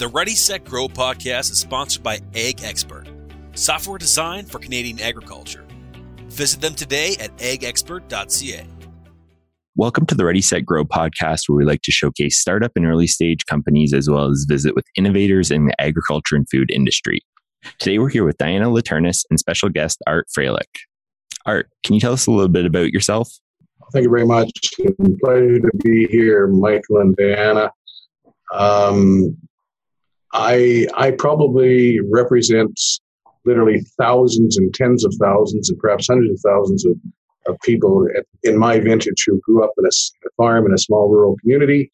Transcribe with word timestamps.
The 0.00 0.08
Ready 0.08 0.34
Set 0.34 0.64
Grow 0.64 0.88
podcast 0.88 1.50
is 1.50 1.58
sponsored 1.58 2.02
by 2.02 2.20
Ag 2.34 2.64
Expert, 2.64 3.06
software 3.52 3.98
designed 3.98 4.50
for 4.50 4.58
Canadian 4.58 4.98
agriculture. 4.98 5.62
Visit 6.28 6.62
them 6.62 6.74
today 6.74 7.16
at 7.20 7.36
agexpert.ca. 7.36 8.66
Welcome 9.76 10.06
to 10.06 10.14
the 10.14 10.24
Ready 10.24 10.40
Set 10.40 10.64
Grow 10.64 10.86
podcast, 10.86 11.50
where 11.50 11.56
we 11.56 11.66
like 11.66 11.82
to 11.82 11.92
showcase 11.92 12.40
startup 12.40 12.72
and 12.76 12.86
early 12.86 13.06
stage 13.06 13.44
companies 13.44 13.92
as 13.92 14.08
well 14.08 14.30
as 14.30 14.46
visit 14.48 14.74
with 14.74 14.86
innovators 14.96 15.50
in 15.50 15.66
the 15.66 15.78
agriculture 15.78 16.34
and 16.34 16.48
food 16.48 16.70
industry. 16.70 17.20
Today, 17.78 17.98
we're 17.98 18.08
here 18.08 18.24
with 18.24 18.38
Diana 18.38 18.70
Laternis 18.70 19.26
and 19.28 19.38
special 19.38 19.68
guest 19.68 19.98
Art 20.06 20.28
Froehlich. 20.34 20.64
Art, 21.44 21.68
can 21.84 21.92
you 21.94 22.00
tell 22.00 22.14
us 22.14 22.26
a 22.26 22.30
little 22.30 22.48
bit 22.48 22.64
about 22.64 22.90
yourself? 22.90 23.28
Thank 23.92 24.04
you 24.04 24.10
very 24.10 24.24
much. 24.24 24.50
It's 24.78 24.98
a 24.98 25.10
pleasure 25.22 25.60
to 25.60 25.70
be 25.84 26.06
here, 26.06 26.46
Michael 26.46 27.00
and 27.00 27.14
Diana. 27.16 27.70
Um, 28.54 29.36
I 30.32 30.86
I 30.94 31.10
probably 31.12 31.98
represent 32.12 32.78
literally 33.44 33.80
thousands 33.98 34.58
and 34.58 34.72
tens 34.74 35.04
of 35.04 35.14
thousands 35.20 35.70
and 35.70 35.78
perhaps 35.78 36.08
hundreds 36.08 36.32
of 36.32 36.40
thousands 36.50 36.84
of, 36.84 36.92
of 37.46 37.58
people 37.62 38.06
at, 38.16 38.24
in 38.42 38.58
my 38.58 38.78
vintage 38.78 39.24
who 39.26 39.40
grew 39.40 39.64
up 39.64 39.72
in 39.78 39.84
a, 39.84 39.88
a, 39.88 40.30
farm 40.36 40.66
in 40.66 40.74
a 40.74 40.78
small 40.78 41.08
rural 41.08 41.36
community 41.40 41.90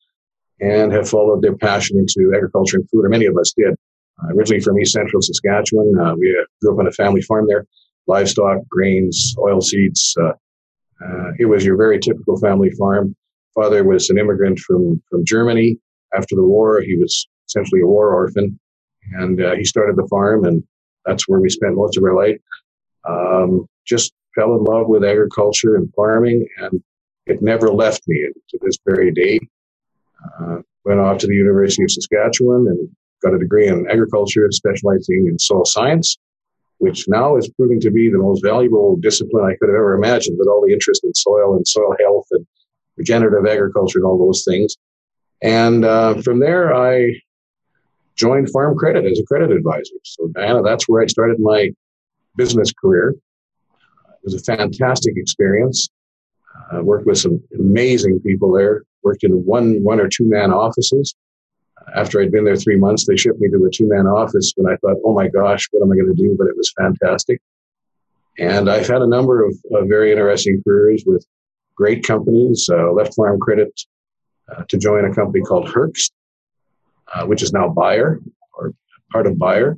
and 0.61 0.93
have 0.93 1.09
followed 1.09 1.43
their 1.43 1.57
passion 1.57 1.99
into 1.99 2.33
agriculture 2.35 2.79
and 2.79 2.91
food, 2.91 3.05
or 3.05 3.09
many 3.09 3.27
of 3.27 3.37
us 3.37 3.53
did. 3.57 3.75
Uh, 4.23 4.35
originally 4.35 4.61
from 4.61 4.79
East 4.81 4.93
Central 4.93 5.21
Saskatchewan, 5.23 5.93
uh, 6.01 6.15
we 6.17 6.31
uh, 6.31 6.45
grew 6.61 6.73
up 6.73 6.81
on 6.81 6.87
a 6.87 6.93
family 6.93 7.21
farm 7.23 7.47
there, 7.47 7.67
livestock, 8.07 8.59
grains, 8.69 9.35
oil 9.39 9.61
seeds. 9.61 10.17
Uh, 10.21 10.33
uh, 11.05 11.33
it 11.39 11.45
was 11.45 11.65
your 11.65 11.77
very 11.77 11.99
typical 11.99 12.39
family 12.39 12.71
farm. 12.73 13.15
Father 13.55 13.85
was 13.85 14.11
an 14.11 14.19
immigrant 14.19 14.59
from, 14.59 15.01
from 15.11 15.25
Germany. 15.25 15.79
After 16.15 16.35
the 16.35 16.43
war, 16.43 16.81
he 16.81 16.97
was 16.97 17.29
essentially 17.49 17.81
a 17.81 17.87
war 17.87 18.15
orphan, 18.15 18.59
and 19.13 19.41
uh, 19.41 19.55
he 19.55 19.65
started 19.65 19.97
the 19.97 20.09
farm, 20.09 20.45
and 20.45 20.63
that's 21.05 21.29
where 21.29 21.41
we 21.41 21.49
spent 21.49 21.77
most 21.77 21.97
of 21.97 22.05
our 22.05 22.15
life. 22.15 22.41
Um, 23.09 23.69
just 23.87 24.13
fell 24.35 24.55
in 24.57 24.65
love 24.65 24.89
with 24.89 25.05
agriculture 25.05 25.77
and 25.77 25.93
farming, 25.95 26.47
and 26.59 26.83
it 27.27 27.43
never 27.43 27.71
left 27.71 28.03
me 28.07 28.29
to 28.51 28.59
this 28.63 28.79
very 28.85 29.13
day. 29.13 29.41
Uh, 30.41 30.59
went 30.85 31.01
off 31.01 31.19
to 31.19 31.27
the 31.27 31.35
University 31.35 31.83
of 31.83 31.91
Saskatchewan 31.91 32.67
and 32.69 32.89
got 33.23 33.35
a 33.35 33.39
degree 33.39 33.67
in 33.69 33.89
agriculture, 33.91 34.49
specializing 34.51 35.27
in 35.29 35.39
soil 35.39 35.65
science, 35.65 36.17
which 36.79 37.09
now 37.09 37.37
is 37.37 37.49
proving 37.51 37.81
to 37.81 37.91
be 37.91 38.11
the 38.11 38.19
most 38.19 38.43
valuable 38.45 38.97
discipline 38.97 39.45
I 39.45 39.57
could 39.57 39.69
have 39.69 39.77
ever 39.77 39.95
imagined 39.95 40.37
with 40.39 40.49
all 40.49 40.65
the 40.67 40.73
interest 40.73 41.05
in 41.05 41.15
soil 41.15 41.57
and 41.57 41.67
soil 41.67 41.95
health 42.01 42.27
and 42.33 42.47
regenerative 42.97 43.47
agriculture 43.51 43.99
and 43.99 44.07
all 44.07 44.19
those 44.19 44.45
things. 44.45 44.77
And 45.43 45.85
uh, 45.85 46.23
from 46.23 46.41
there, 46.41 46.75
I 46.75 47.21
joined 48.17 48.51
Farm 48.51 48.77
Credit 48.77 49.05
as 49.11 49.19
a 49.19 49.25
credit 49.25 49.51
advisor. 49.51 49.95
So, 50.05 50.29
Diana, 50.29 50.63
that's 50.63 50.89
where 50.89 51.03
I 51.03 51.07
started 51.07 51.39
my 51.39 51.71
business 52.37 52.73
career. 52.73 53.11
It 53.11 54.25
was 54.25 54.35
a 54.35 54.57
fantastic 54.57 55.15
experience. 55.17 55.89
I 56.73 56.81
worked 56.81 57.07
with 57.07 57.19
some 57.19 57.43
amazing 57.59 58.21
people 58.21 58.53
there. 58.53 58.83
Worked 59.03 59.25
in 59.25 59.33
one 59.45 59.83
one 59.85 60.01
or 60.01 60.09
two 60.09 60.29
man 60.29 60.53
offices. 60.53 61.15
After 61.95 62.21
I'd 62.21 62.33
been 62.33 62.45
there 62.45 62.57
three 62.57 62.77
months, 62.77 63.07
they 63.07 63.17
shipped 63.17 63.39
me 63.39 63.49
to 63.51 63.65
a 63.65 63.71
two 63.71 63.87
man 63.87 64.07
office. 64.07 64.53
When 64.57 64.73
I 64.73 64.77
thought, 64.79 64.97
"Oh 65.05 65.15
my 65.15 65.29
gosh, 65.29 65.69
what 65.71 65.85
am 65.85 65.93
I 65.93 65.97
going 65.97 66.15
to 66.15 66.21
do?" 66.21 66.35
But 66.37 66.49
it 66.49 66.57
was 66.57 66.73
fantastic. 66.77 67.41
And 68.39 68.69
I've 68.69 68.89
had 68.89 69.03
a 69.03 69.07
number 69.07 69.45
of 69.45 69.55
uh, 69.73 69.85
very 69.85 70.11
interesting 70.11 70.61
careers 70.67 71.05
with 71.07 71.25
great 71.77 72.05
companies. 72.05 72.69
Uh, 72.71 72.91
left 72.93 73.15
Farm 73.15 73.39
Credit 73.39 73.73
uh, 74.51 74.65
to 74.69 74.77
join 74.77 75.05
a 75.05 75.15
company 75.15 75.43
called 75.43 75.69
Hoechst, 75.69 76.11
uh, 77.15 77.25
which 77.27 77.43
is 77.43 77.53
now 77.53 77.69
Bayer 77.69 78.21
or 78.55 78.73
part 79.13 79.27
of 79.27 79.39
Bayer. 79.39 79.77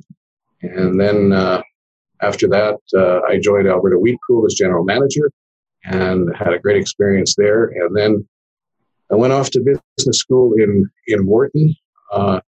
And 0.61 0.99
then 0.99 1.31
uh, 1.31 1.61
after 2.21 2.47
that, 2.49 2.77
uh, 2.95 3.21
I 3.21 3.39
joined 3.39 3.67
Alberta 3.67 3.97
Wheat 3.97 4.19
Pool 4.27 4.45
as 4.45 4.53
general 4.55 4.83
manager 4.83 5.31
and 5.85 6.35
had 6.35 6.53
a 6.53 6.59
great 6.59 6.77
experience 6.77 7.35
there. 7.35 7.65
And 7.65 7.95
then 7.95 8.27
I 9.11 9.15
went 9.15 9.33
off 9.33 9.49
to 9.51 9.59
business 9.59 10.19
school 10.19 10.53
in 10.53 10.89
in 11.07 11.25
Wharton, 11.25 11.75
uh, 12.11 12.41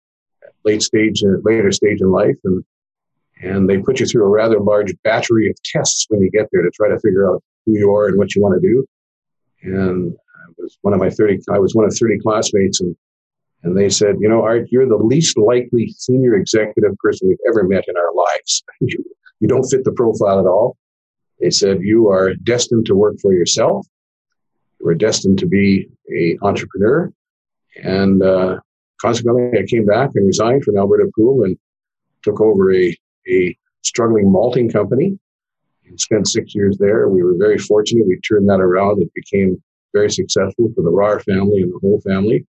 late 0.65 0.83
stage, 0.83 1.23
uh, 1.23 1.39
later 1.43 1.73
stage 1.73 2.01
in 2.01 2.11
life, 2.11 2.37
and 2.45 2.65
and 3.43 3.69
they 3.69 3.79
put 3.79 4.01
you 4.01 4.07
through 4.07 4.25
a 4.25 4.29
rather 4.29 4.61
large 4.61 4.95
battery 5.03 5.49
of 5.49 5.57
tests 5.65 6.07
when 6.09 6.21
you 6.21 6.31
get 6.31 6.49
there 6.53 6.63
to 6.63 6.71
try 6.71 6.89
to 6.89 7.01
figure 7.01 7.31
out 7.31 7.43
who 7.65 7.79
you 7.79 7.95
are 7.95 8.09
and 8.09 8.19
what 8.19 8.35
you 8.35 8.43
want 8.43 8.61
to 8.61 8.69
do. 8.69 8.85
And 9.63 10.13
I 10.13 10.53
was 10.59 10.77
one 10.83 10.93
of 10.93 11.01
my 11.01 11.09
thirty. 11.09 11.39
I 11.51 11.59
was 11.59 11.75
one 11.75 11.87
of 11.87 11.97
thirty 11.97 12.19
classmates, 12.19 12.81
and 12.81 12.95
and 13.63 13.77
they 13.77 13.91
said, 13.91 14.17
you 14.21 14.29
know, 14.29 14.43
Art, 14.43 14.69
you're 14.71 14.89
the 14.89 14.97
least 14.97 15.37
likely 15.37 15.89
senior 15.99 16.35
executive 16.35 16.97
person 16.99 17.29
we've 17.29 17.39
ever 17.49 17.65
met 17.65 17.85
in 17.89 17.97
our 17.97 18.15
lives. 18.15 18.63
You, 18.81 19.05
you 19.41 19.49
don't 19.49 19.69
fit 19.69 19.85
the 19.85 19.93
profile 19.93 20.39
at 20.39 20.47
all. 20.47 20.77
They 21.39 21.51
said, 21.51 21.81
you 21.81 22.09
are 22.09 22.35
destined 22.35 22.87
to 22.87 22.95
work 22.95 23.17
for 23.21 23.33
yourself. 23.33 23.87
You 24.81 24.89
are 24.89 24.95
destined 24.95 25.39
to 25.41 25.47
be 25.47 25.89
a 26.15 26.37
entrepreneur. 26.43 27.13
And 27.83 28.23
uh, 28.23 28.61
consequently, 29.01 29.59
I 29.59 29.65
came 29.67 29.87
back 29.87 30.11
and 30.15 30.27
resigned 30.27 30.65
from 30.65 30.77
Alberta 30.77 31.11
Pool 31.15 31.45
and 31.45 31.59
took 32.23 32.41
over 32.41 32.75
a, 32.75 32.97
a 33.29 33.57
struggling 33.83 34.31
malting 34.31 34.71
company 34.71 35.19
and 35.87 36.01
spent 36.01 36.29
six 36.29 36.55
years 36.55 36.77
there. 36.79 37.09
We 37.09 37.23
were 37.23 37.37
very 37.39 37.59
fortunate. 37.59 38.07
We 38.07 38.21
turned 38.21 38.49
that 38.49 38.61
around. 38.61 39.03
It 39.03 39.13
became 39.15 39.63
very 39.93 40.11
successful 40.11 40.71
for 40.75 40.83
the 40.83 40.91
Rahr 40.91 41.23
family 41.23 41.63
and 41.63 41.73
the 41.73 41.79
whole 41.81 42.01
family. 42.01 42.47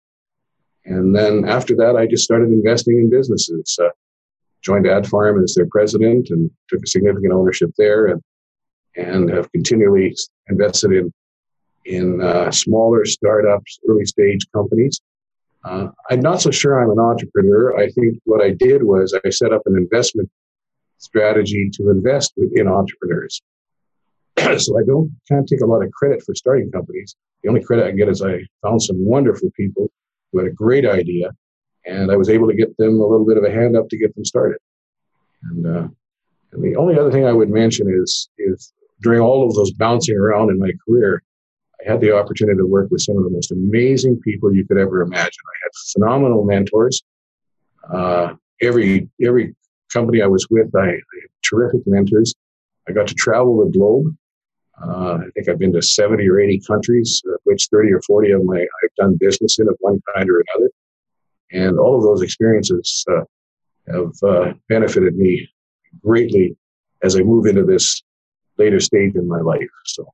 And 0.84 1.14
then 1.14 1.44
after 1.46 1.74
that, 1.76 1.96
I 1.96 2.06
just 2.06 2.24
started 2.24 2.48
investing 2.48 2.98
in 2.98 3.10
businesses. 3.10 3.78
Uh, 3.80 3.88
joined 4.62 4.86
Ad 4.86 5.06
Farm 5.06 5.42
as 5.42 5.54
their 5.54 5.66
president 5.66 6.30
and 6.30 6.50
took 6.68 6.82
a 6.82 6.86
significant 6.86 7.32
ownership 7.32 7.70
there, 7.78 8.06
and 8.06 8.22
and 8.96 9.30
have 9.30 9.50
continually 9.52 10.14
invested 10.48 10.92
in 10.92 11.12
in 11.84 12.20
uh, 12.20 12.50
smaller 12.50 13.04
startups, 13.04 13.78
early 13.88 14.04
stage 14.04 14.46
companies. 14.52 15.00
Uh, 15.64 15.88
I'm 16.10 16.20
not 16.20 16.40
so 16.40 16.50
sure 16.50 16.82
I'm 16.82 16.90
an 16.90 16.98
entrepreneur. 16.98 17.76
I 17.78 17.88
think 17.90 18.18
what 18.24 18.42
I 18.42 18.50
did 18.50 18.82
was 18.82 19.18
I 19.24 19.30
set 19.30 19.52
up 19.52 19.62
an 19.66 19.76
investment 19.76 20.30
strategy 20.98 21.70
to 21.74 21.90
invest 21.90 22.32
in 22.36 22.68
entrepreneurs. 22.68 23.40
so 24.58 24.78
I 24.78 24.82
don't 24.86 25.10
can't 25.28 25.48
take 25.48 25.60
a 25.60 25.66
lot 25.66 25.84
of 25.84 25.90
credit 25.92 26.22
for 26.24 26.34
starting 26.34 26.70
companies. 26.70 27.16
The 27.42 27.48
only 27.48 27.62
credit 27.62 27.86
I 27.86 27.92
get 27.92 28.08
is 28.08 28.22
I 28.22 28.40
found 28.62 28.82
some 28.82 29.04
wonderful 29.04 29.50
people 29.56 29.90
who 30.32 30.38
had 30.38 30.48
a 30.48 30.52
great 30.52 30.86
idea, 30.86 31.30
and 31.86 32.10
I 32.10 32.16
was 32.16 32.28
able 32.28 32.48
to 32.48 32.54
get 32.54 32.76
them 32.76 33.00
a 33.00 33.06
little 33.06 33.26
bit 33.26 33.36
of 33.36 33.44
a 33.44 33.50
hand 33.50 33.76
up 33.76 33.88
to 33.88 33.98
get 33.98 34.14
them 34.14 34.24
started. 34.24 34.58
And, 35.42 35.66
uh, 35.66 35.88
and 36.52 36.62
the 36.62 36.76
only 36.76 36.98
other 36.98 37.10
thing 37.10 37.26
I 37.26 37.32
would 37.32 37.50
mention 37.50 37.88
is 37.88 38.28
is 38.38 38.72
during 39.00 39.20
all 39.20 39.46
of 39.46 39.54
those 39.54 39.72
bouncing 39.72 40.16
around 40.16 40.50
in 40.50 40.58
my 40.58 40.72
career, 40.86 41.22
I 41.80 41.90
had 41.90 42.00
the 42.00 42.16
opportunity 42.16 42.58
to 42.58 42.66
work 42.66 42.90
with 42.90 43.02
some 43.02 43.16
of 43.16 43.24
the 43.24 43.30
most 43.30 43.52
amazing 43.52 44.20
people 44.20 44.52
you 44.52 44.66
could 44.66 44.78
ever 44.78 45.02
imagine. 45.02 45.22
I 45.22 45.56
had 45.62 45.70
phenomenal 45.92 46.44
mentors. 46.44 47.02
Uh, 47.92 48.34
every 48.60 49.08
every 49.22 49.54
company 49.92 50.20
I 50.20 50.26
was 50.26 50.46
with, 50.50 50.74
I, 50.74 50.80
I, 50.80 50.90
had 50.90 51.30
terrific 51.48 51.80
mentors. 51.86 52.34
I 52.88 52.92
got 52.92 53.06
to 53.08 53.14
travel 53.14 53.64
the 53.64 53.70
globe. 53.70 54.16
Uh, 54.82 55.18
I 55.20 55.30
think 55.34 55.48
I've 55.48 55.58
been 55.58 55.72
to 55.72 55.82
70 55.82 56.28
or 56.28 56.38
80 56.38 56.60
countries, 56.66 57.20
of 57.26 57.40
which 57.44 57.68
30 57.70 57.92
or 57.92 58.02
40 58.02 58.32
of 58.32 58.40
them 58.40 58.50
I, 58.50 58.60
have 58.60 58.94
done 58.96 59.16
business 59.18 59.58
in 59.58 59.68
of 59.68 59.76
one 59.80 60.00
kind 60.14 60.28
or 60.30 60.44
another. 60.54 60.70
And 61.50 61.78
all 61.78 61.96
of 61.96 62.02
those 62.02 62.22
experiences 62.22 63.04
uh, 63.10 63.22
have 63.92 64.12
uh, 64.22 64.52
benefited 64.68 65.16
me 65.16 65.48
greatly 66.04 66.56
as 67.02 67.16
I 67.16 67.20
move 67.20 67.46
into 67.46 67.64
this 67.64 68.02
later 68.56 68.80
stage 68.80 69.14
in 69.14 69.26
my 69.26 69.40
life. 69.40 69.68
So, 69.86 70.06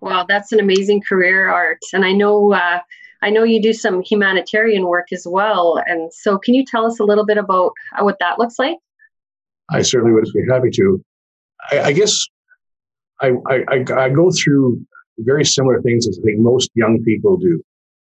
wow, 0.00 0.24
that's 0.26 0.52
an 0.52 0.60
amazing 0.60 1.02
career, 1.02 1.48
Art. 1.48 1.80
And 1.92 2.04
I 2.04 2.12
know, 2.12 2.52
uh, 2.52 2.80
I 3.22 3.30
know 3.30 3.44
you 3.44 3.60
do 3.62 3.72
some 3.72 4.02
humanitarian 4.02 4.86
work 4.86 5.08
as 5.12 5.26
well. 5.28 5.80
And 5.86 6.12
so, 6.12 6.38
can 6.38 6.54
you 6.54 6.64
tell 6.64 6.86
us 6.86 6.98
a 6.98 7.04
little 7.04 7.26
bit 7.26 7.38
about 7.38 7.72
what 7.98 8.16
that 8.20 8.38
looks 8.38 8.58
like? 8.58 8.78
I 9.68 9.82
certainly 9.82 10.12
would 10.12 10.26
be 10.32 10.46
happy 10.50 10.70
to. 10.70 11.04
I, 11.70 11.80
I 11.80 11.92
guess 11.92 12.26
I, 13.20 13.32
I, 13.48 13.84
I 13.96 14.08
go 14.08 14.30
through 14.30 14.84
very 15.18 15.44
similar 15.44 15.80
things 15.82 16.08
as 16.08 16.18
I 16.18 16.22
think 16.22 16.40
most 16.40 16.70
young 16.74 17.02
people 17.04 17.36
do. 17.36 17.62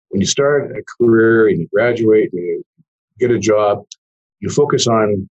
When 0.10 0.22
you 0.22 0.28
start 0.28 0.76
a 0.76 0.84
career 0.98 1.48
and 1.48 1.60
you 1.60 1.68
graduate 1.74 2.32
and 2.34 2.42
you 2.42 2.64
get 3.20 3.32
a 3.32 3.40
job, 3.40 3.84
you 4.40 4.50
focus 4.50 4.88
on 4.88 5.30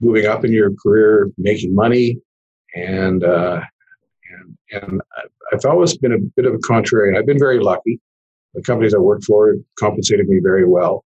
moving 0.00 0.26
up 0.26 0.44
in 0.44 0.52
your 0.52 0.72
career, 0.82 1.30
making 1.38 1.74
money, 1.74 2.18
and 2.74 3.22
uh, 3.22 3.60
and 4.32 4.82
and 4.82 5.02
I've 5.52 5.64
always 5.64 5.96
been 5.96 6.12
a 6.12 6.18
bit 6.18 6.46
of 6.46 6.54
a 6.54 6.58
contrarian. 6.58 7.16
I've 7.16 7.26
been 7.26 7.38
very 7.38 7.60
lucky. 7.60 8.00
The 8.54 8.62
companies 8.62 8.94
I 8.94 8.98
worked 8.98 9.24
for 9.24 9.54
compensated 9.78 10.28
me 10.28 10.40
very 10.42 10.66
well. 10.66 11.04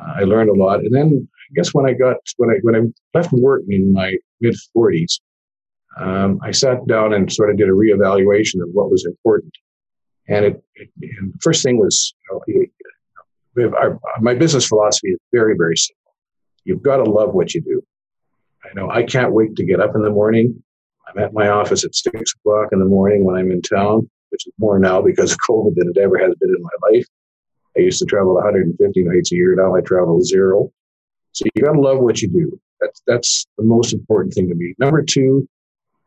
Uh, 0.00 0.14
I 0.16 0.20
learned 0.22 0.50
a 0.50 0.54
lot, 0.54 0.80
and 0.80 0.94
then 0.94 1.28
I 1.50 1.54
guess 1.54 1.74
when 1.74 1.86
I 1.86 1.92
got 1.92 2.16
when 2.36 2.50
I 2.50 2.54
when 2.62 2.74
I 2.74 3.18
left 3.18 3.32
work 3.32 3.62
in 3.68 3.92
my 3.92 4.16
mid 4.40 4.56
forties, 4.72 5.20
um, 5.96 6.40
I 6.42 6.50
sat 6.52 6.86
down 6.86 7.12
and 7.12 7.32
sort 7.32 7.50
of 7.50 7.56
did 7.56 7.68
a 7.68 7.72
reevaluation 7.72 8.62
of 8.62 8.68
what 8.72 8.90
was 8.90 9.04
important. 9.04 9.52
And, 10.28 10.44
it, 10.44 10.64
it 10.74 10.90
the 10.98 11.32
first 11.40 11.62
thing 11.62 11.78
was, 11.78 12.14
you 12.46 12.70
know, 13.56 13.76
our, 13.76 13.98
my 14.20 14.34
business 14.34 14.66
philosophy 14.66 15.08
is 15.08 15.18
very, 15.32 15.56
very 15.56 15.76
simple. 15.76 16.14
you've 16.64 16.82
got 16.82 16.98
to 16.98 17.04
love 17.04 17.34
what 17.34 17.54
you 17.54 17.60
do. 17.60 17.82
I 18.64 18.68
know 18.74 18.90
I 18.90 19.02
can't 19.02 19.32
wait 19.32 19.56
to 19.56 19.64
get 19.64 19.80
up 19.80 19.94
in 19.94 20.02
the 20.02 20.10
morning. 20.10 20.62
I'm 21.08 21.22
at 21.22 21.32
my 21.32 21.48
office 21.48 21.84
at 21.84 21.94
six 21.94 22.34
o'clock 22.34 22.68
in 22.72 22.78
the 22.78 22.84
morning 22.84 23.24
when 23.24 23.34
I'm 23.34 23.50
in 23.50 23.62
town, 23.62 24.08
which 24.28 24.46
is 24.46 24.52
more 24.58 24.78
now 24.78 25.02
because 25.02 25.32
of 25.32 25.38
COVID 25.48 25.74
than 25.74 25.88
it 25.88 25.98
ever 25.98 26.18
has 26.18 26.34
been 26.40 26.50
in 26.50 26.62
my 26.62 26.90
life. 26.90 27.06
I 27.76 27.80
used 27.80 27.98
to 28.00 28.04
travel 28.04 28.34
150 28.34 29.02
nights 29.02 29.32
a 29.32 29.34
year. 29.34 29.56
Now 29.56 29.74
I 29.74 29.80
travel 29.80 30.20
zero. 30.22 30.70
So 31.32 31.46
you 31.54 31.62
got 31.62 31.72
to 31.72 31.80
love 31.80 31.98
what 31.98 32.20
you 32.22 32.28
do. 32.28 32.60
That's 32.80 33.02
that's 33.06 33.46
the 33.58 33.64
most 33.64 33.92
important 33.92 34.34
thing 34.34 34.48
to 34.48 34.54
me. 34.54 34.74
Number 34.78 35.02
two 35.02 35.48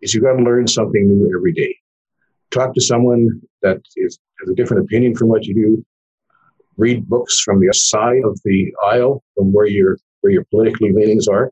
is 0.03 0.13
you 0.13 0.21
got 0.21 0.33
to 0.33 0.44
learn 0.44 0.67
something 0.67 1.07
new 1.07 1.33
every 1.35 1.53
day. 1.53 1.75
Talk 2.51 2.73
to 2.75 2.81
someone 2.81 3.41
that 3.61 3.81
is, 3.95 4.19
has 4.41 4.50
a 4.50 4.53
different 4.53 4.83
opinion 4.83 5.15
from 5.15 5.29
what 5.29 5.45
you 5.45 5.55
do. 5.55 5.85
Read 6.77 7.07
books 7.07 7.39
from 7.39 7.59
the 7.59 7.71
side 7.73 8.23
of 8.25 8.39
the 8.44 8.73
aisle 8.85 9.23
from 9.35 9.53
where 9.53 9.65
your 9.65 9.97
where 10.21 10.33
your 10.33 10.44
politically 10.45 10.91
leanings 10.91 11.27
are. 11.27 11.51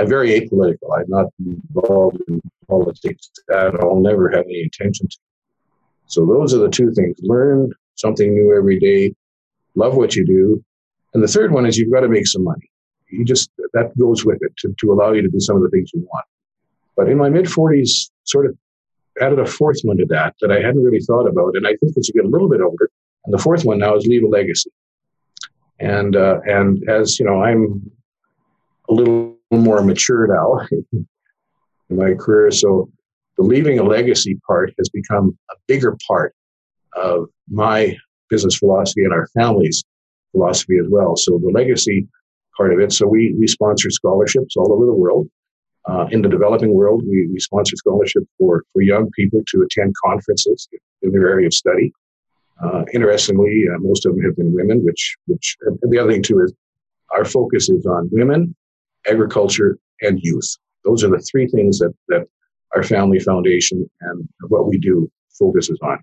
I'm 0.00 0.08
very 0.08 0.30
apolitical. 0.40 0.96
I'm 0.96 1.08
not 1.08 1.26
involved 1.38 2.18
in 2.28 2.40
politics 2.68 3.30
at 3.52 3.74
all. 3.80 4.00
Never 4.00 4.30
had 4.30 4.44
any 4.46 4.62
intention 4.62 5.08
to. 5.08 5.18
So 6.06 6.26
those 6.26 6.54
are 6.54 6.58
the 6.58 6.70
two 6.70 6.92
things: 6.92 7.16
learn 7.22 7.70
something 7.96 8.34
new 8.34 8.56
every 8.56 8.78
day, 8.78 9.14
love 9.74 9.96
what 9.96 10.16
you 10.16 10.24
do, 10.24 10.64
and 11.14 11.22
the 11.22 11.28
third 11.28 11.52
one 11.52 11.66
is 11.66 11.76
you've 11.76 11.92
got 11.92 12.00
to 12.00 12.08
make 12.08 12.26
some 12.26 12.44
money. 12.44 12.70
You 13.10 13.24
just 13.24 13.50
that 13.74 13.96
goes 13.98 14.24
with 14.24 14.38
it 14.40 14.56
to, 14.58 14.74
to 14.80 14.92
allow 14.92 15.12
you 15.12 15.22
to 15.22 15.28
do 15.28 15.40
some 15.40 15.56
of 15.56 15.62
the 15.62 15.70
things 15.70 15.90
you 15.92 16.00
want. 16.00 16.24
But 16.96 17.08
in 17.08 17.18
my 17.18 17.28
mid 17.28 17.46
40s, 17.46 18.10
sort 18.24 18.46
of 18.46 18.56
added 19.20 19.38
a 19.38 19.46
fourth 19.46 19.80
one 19.82 19.96
to 19.98 20.06
that 20.06 20.34
that 20.40 20.50
I 20.50 20.56
hadn't 20.56 20.82
really 20.82 21.00
thought 21.00 21.26
about, 21.26 21.56
and 21.56 21.66
I 21.66 21.76
think 21.76 21.96
as 21.96 22.08
you 22.08 22.14
get 22.14 22.24
a 22.24 22.28
little 22.28 22.48
bit 22.48 22.60
older, 22.60 22.90
and 23.24 23.32
the 23.32 23.38
fourth 23.38 23.64
one 23.64 23.78
now 23.78 23.96
is 23.96 24.06
leave 24.06 24.24
a 24.24 24.28
legacy. 24.28 24.70
And 25.80 26.16
uh, 26.16 26.40
and 26.44 26.88
as 26.88 27.18
you 27.18 27.26
know, 27.26 27.42
I'm 27.42 27.90
a 28.88 28.92
little 28.92 29.36
more 29.50 29.82
mature 29.82 30.26
now 30.26 30.66
in 30.92 31.96
my 31.96 32.14
career, 32.14 32.50
so 32.50 32.90
the 33.36 33.44
leaving 33.44 33.78
a 33.78 33.82
legacy 33.82 34.38
part 34.46 34.72
has 34.78 34.88
become 34.90 35.36
a 35.50 35.54
bigger 35.66 35.96
part 36.06 36.34
of 36.94 37.28
my 37.50 37.96
business 38.28 38.56
philosophy 38.56 39.04
and 39.04 39.12
our 39.12 39.26
family's 39.28 39.82
philosophy 40.32 40.78
as 40.78 40.86
well. 40.88 41.16
So 41.16 41.38
the 41.38 41.50
legacy 41.50 42.06
part 42.56 42.72
of 42.72 42.80
it. 42.80 42.92
So 42.92 43.06
we 43.06 43.34
we 43.38 43.46
sponsor 43.46 43.90
scholarships 43.90 44.56
all 44.56 44.72
over 44.72 44.86
the 44.86 44.94
world. 44.94 45.28
Uh, 45.88 46.06
in 46.10 46.22
the 46.22 46.28
developing 46.28 46.72
world, 46.72 47.02
we, 47.06 47.28
we 47.32 47.40
sponsor 47.40 47.76
scholarship 47.76 48.22
for, 48.38 48.62
for 48.72 48.82
young 48.82 49.10
people 49.12 49.42
to 49.48 49.62
attend 49.62 49.92
conferences 50.04 50.68
in 51.02 51.10
their 51.10 51.28
area 51.28 51.46
of 51.46 51.54
study. 51.54 51.92
Uh, 52.62 52.84
interestingly, 52.92 53.64
uh, 53.68 53.78
most 53.80 54.06
of 54.06 54.14
them 54.14 54.24
have 54.24 54.36
been 54.36 54.52
women, 54.52 54.84
which, 54.84 55.16
which 55.26 55.56
the 55.82 55.98
other 55.98 56.12
thing 56.12 56.22
too 56.22 56.40
is 56.40 56.54
our 57.10 57.24
focus 57.24 57.68
is 57.68 57.84
on 57.84 58.08
women, 58.12 58.54
agriculture, 59.08 59.78
and 60.00 60.20
youth. 60.22 60.56
Those 60.84 61.02
are 61.02 61.10
the 61.10 61.18
three 61.30 61.48
things 61.48 61.78
that, 61.80 61.92
that 62.08 62.26
our 62.74 62.82
family 62.82 63.18
foundation 63.18 63.88
and 64.00 64.28
what 64.48 64.66
we 64.66 64.78
do 64.78 65.10
focuses 65.38 65.78
on. 65.82 65.98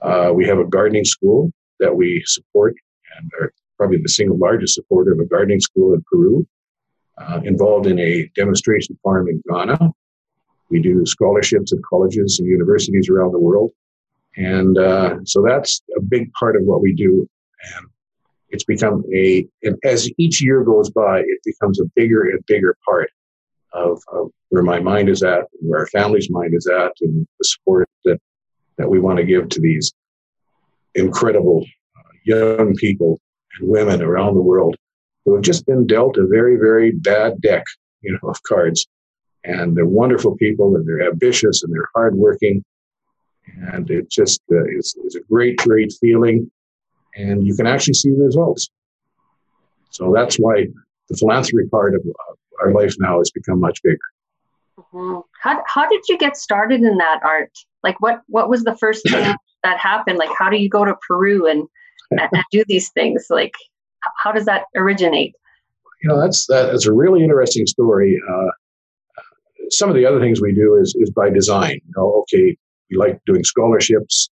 Uh, 0.00 0.32
we 0.32 0.46
have 0.46 0.58
a 0.58 0.64
gardening 0.64 1.04
school 1.04 1.52
that 1.80 1.94
we 1.94 2.22
support 2.26 2.74
and 3.16 3.30
are 3.40 3.52
probably 3.76 3.98
the 4.00 4.08
single 4.08 4.38
largest 4.38 4.74
supporter 4.74 5.12
of 5.12 5.20
a 5.20 5.26
gardening 5.26 5.60
school 5.60 5.94
in 5.94 6.04
Peru, 6.10 6.46
uh, 7.20 7.40
involved 7.44 7.86
in 7.86 7.98
a 7.98 8.30
demonstration 8.34 8.98
farm 9.02 9.28
in 9.28 9.42
Ghana. 9.48 9.90
We 10.70 10.80
do 10.80 11.04
scholarships 11.06 11.72
at 11.72 11.78
colleges 11.82 12.38
and 12.38 12.48
universities 12.48 13.08
around 13.08 13.32
the 13.32 13.38
world. 13.38 13.72
And 14.36 14.78
uh, 14.78 15.16
so 15.24 15.42
that's 15.42 15.82
a 15.96 16.00
big 16.00 16.32
part 16.34 16.56
of 16.56 16.62
what 16.62 16.80
we 16.80 16.92
do. 16.94 17.28
And 17.74 17.86
it's 18.50 18.64
become 18.64 19.02
a, 19.14 19.46
and 19.62 19.76
as 19.84 20.10
each 20.18 20.42
year 20.42 20.62
goes 20.62 20.90
by, 20.90 21.20
it 21.20 21.40
becomes 21.44 21.80
a 21.80 21.84
bigger 21.96 22.22
and 22.22 22.44
bigger 22.46 22.76
part 22.86 23.10
of, 23.72 24.00
of 24.12 24.30
where 24.50 24.62
my 24.62 24.80
mind 24.80 25.08
is 25.08 25.22
at, 25.22 25.40
and 25.40 25.68
where 25.68 25.80
our 25.80 25.86
family's 25.88 26.30
mind 26.30 26.54
is 26.54 26.66
at, 26.66 26.92
and 27.00 27.26
the 27.38 27.44
support 27.44 27.88
that, 28.04 28.18
that 28.76 28.88
we 28.88 29.00
want 29.00 29.18
to 29.18 29.24
give 29.24 29.48
to 29.50 29.60
these 29.60 29.92
incredible 30.94 31.66
uh, 31.98 32.12
young 32.24 32.74
people 32.74 33.20
and 33.58 33.68
women 33.68 34.02
around 34.02 34.34
the 34.34 34.40
world 34.40 34.76
who 35.28 35.34
have 35.34 35.44
just 35.44 35.66
been 35.66 35.86
dealt 35.86 36.16
a 36.16 36.26
very, 36.26 36.56
very 36.56 36.90
bad 36.90 37.40
deck, 37.42 37.64
you 38.00 38.12
know, 38.12 38.30
of 38.30 38.42
cards. 38.44 38.86
And 39.44 39.76
they're 39.76 39.86
wonderful 39.86 40.36
people, 40.36 40.74
and 40.74 40.88
they're 40.88 41.06
ambitious, 41.06 41.62
and 41.62 41.72
they're 41.72 41.88
hardworking, 41.94 42.64
and 43.72 43.90
it 43.90 44.10
just 44.10 44.40
uh, 44.50 44.64
is, 44.64 44.96
is 45.04 45.16
a 45.16 45.20
great, 45.30 45.58
great 45.58 45.92
feeling. 46.00 46.50
And 47.16 47.46
you 47.46 47.54
can 47.54 47.66
actually 47.66 47.94
see 47.94 48.10
the 48.10 48.24
results. 48.24 48.68
So 49.90 50.12
that's 50.14 50.36
why 50.36 50.66
the 51.08 51.16
philanthropy 51.16 51.68
part 51.68 51.94
of 51.94 52.02
our 52.62 52.72
life 52.72 52.94
now 52.98 53.18
has 53.18 53.30
become 53.30 53.60
much 53.60 53.82
bigger. 53.82 53.98
Mm-hmm. 54.78 55.20
How, 55.42 55.62
how 55.66 55.88
did 55.88 56.02
you 56.08 56.16
get 56.16 56.36
started 56.36 56.80
in 56.80 56.96
that 56.98 57.20
art? 57.22 57.52
Like, 57.82 58.00
what 58.00 58.22
what 58.28 58.48
was 58.48 58.64
the 58.64 58.76
first 58.76 59.08
thing 59.08 59.34
that 59.62 59.78
happened? 59.78 60.18
Like, 60.18 60.30
how 60.36 60.48
do 60.48 60.56
you 60.56 60.68
go 60.68 60.84
to 60.84 60.96
Peru 61.06 61.46
and, 61.46 61.68
and 62.10 62.30
do 62.50 62.64
these 62.66 62.90
things? 62.90 63.26
Like, 63.30 63.54
how 64.16 64.32
does 64.32 64.44
that 64.46 64.64
originate? 64.76 65.34
You 66.02 66.08
know, 66.08 66.20
that's 66.20 66.46
that, 66.46 66.70
that's 66.70 66.86
a 66.86 66.92
really 66.92 67.22
interesting 67.22 67.66
story. 67.66 68.20
Uh, 68.30 68.50
some 69.70 69.88
of 69.88 69.94
the 69.94 70.06
other 70.06 70.20
things 70.20 70.40
we 70.40 70.54
do 70.54 70.76
is 70.76 70.94
is 70.98 71.10
by 71.10 71.30
design. 71.30 71.80
You 71.86 71.92
know, 71.96 72.22
okay, 72.22 72.56
we 72.90 72.96
like 72.96 73.20
doing 73.26 73.44
scholarships. 73.44 74.30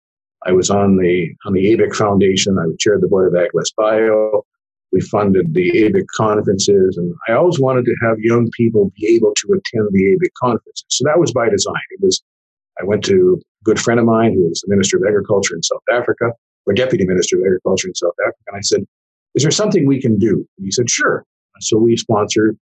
I 0.46 0.54
was 0.54 0.70
on 0.70 0.98
the 0.98 1.30
on 1.46 1.54
the 1.54 1.76
ABIC 1.76 1.96
Foundation. 1.96 2.58
I 2.58 2.66
chaired 2.80 3.02
the 3.02 3.08
board 3.08 3.28
of 3.34 3.40
Ag 3.40 3.52
West 3.54 3.76
Bio. 3.76 4.44
We 4.92 5.02
funded 5.02 5.54
the 5.54 5.72
ABIC 5.72 6.06
conferences, 6.18 6.98
and 6.98 7.14
I 7.30 7.34
always 7.34 7.60
wanted 7.60 7.86
to 7.86 7.96
have 8.02 8.20
young 8.20 8.50
people 8.58 8.92
be 9.00 9.16
able 9.16 9.34
to 9.36 9.48
attend 9.54 9.88
the 9.92 10.18
ABIC 10.18 10.34
conferences. 10.42 10.86
So 10.90 11.06
that 11.06 11.20
was 11.20 11.32
by 11.32 11.50
design. 11.50 11.82
It 11.92 12.02
was. 12.02 12.22
I 12.80 12.86
went 12.86 13.04
to 13.06 13.40
a 13.40 13.64
good 13.64 13.80
friend 13.80 14.00
of 14.00 14.06
mine 14.06 14.34
who 14.34 14.48
was 14.48 14.62
the 14.62 14.74
Minister 14.74 14.98
of 14.98 15.04
Agriculture 15.08 15.56
in 15.56 15.62
South 15.62 15.84
Africa, 15.92 16.32
or 16.66 16.74
Deputy 16.74 17.06
Minister 17.06 17.38
of 17.38 17.44
Agriculture 17.46 17.90
in 17.90 17.96
South 17.96 18.16
Africa, 18.22 18.40
and 18.48 18.58
I 18.58 18.62
said, 18.62 18.86
is 19.36 19.44
there 19.44 19.51
something 19.51 19.86
we 19.86 20.01
can 20.01 20.18
do? 20.18 20.45
And 20.57 20.66
he 20.66 20.72
said, 20.72 20.89
sure. 20.89 21.25
So 21.60 21.78
we 21.78 21.95
sponsored, 21.95 22.57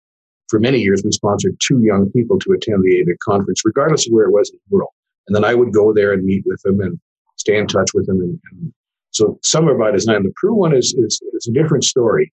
for 0.49 0.59
many 0.59 0.79
years, 0.79 1.01
we 1.03 1.11
sponsored 1.11 1.57
two 1.59 1.81
young 1.81 2.11
people 2.11 2.37
to 2.39 2.51
attend 2.51 2.83
the 2.83 3.01
ABIC 3.01 3.17
conference, 3.23 3.61
regardless 3.65 4.07
of 4.07 4.13
where 4.13 4.25
it 4.25 4.31
was 4.31 4.49
in 4.49 4.57
the 4.57 4.75
world. 4.75 4.91
And 5.27 5.35
then 5.35 5.45
I 5.45 5.55
would 5.55 5.73
go 5.73 5.93
there 5.93 6.13
and 6.13 6.23
meet 6.23 6.43
with 6.45 6.61
them 6.63 6.81
and 6.81 6.99
stay 7.37 7.57
in 7.57 7.67
touch 7.67 7.93
with 7.93 8.07
them. 8.07 8.19
And, 8.19 8.39
and 8.51 8.73
so 9.11 9.39
Summer 9.43 9.75
by 9.77 9.91
Design. 9.91 10.23
The 10.23 10.33
Peru 10.39 10.55
one 10.55 10.75
is, 10.75 10.93
is, 10.93 11.21
is 11.33 11.47
a 11.47 11.51
different 11.51 11.83
story. 11.83 12.31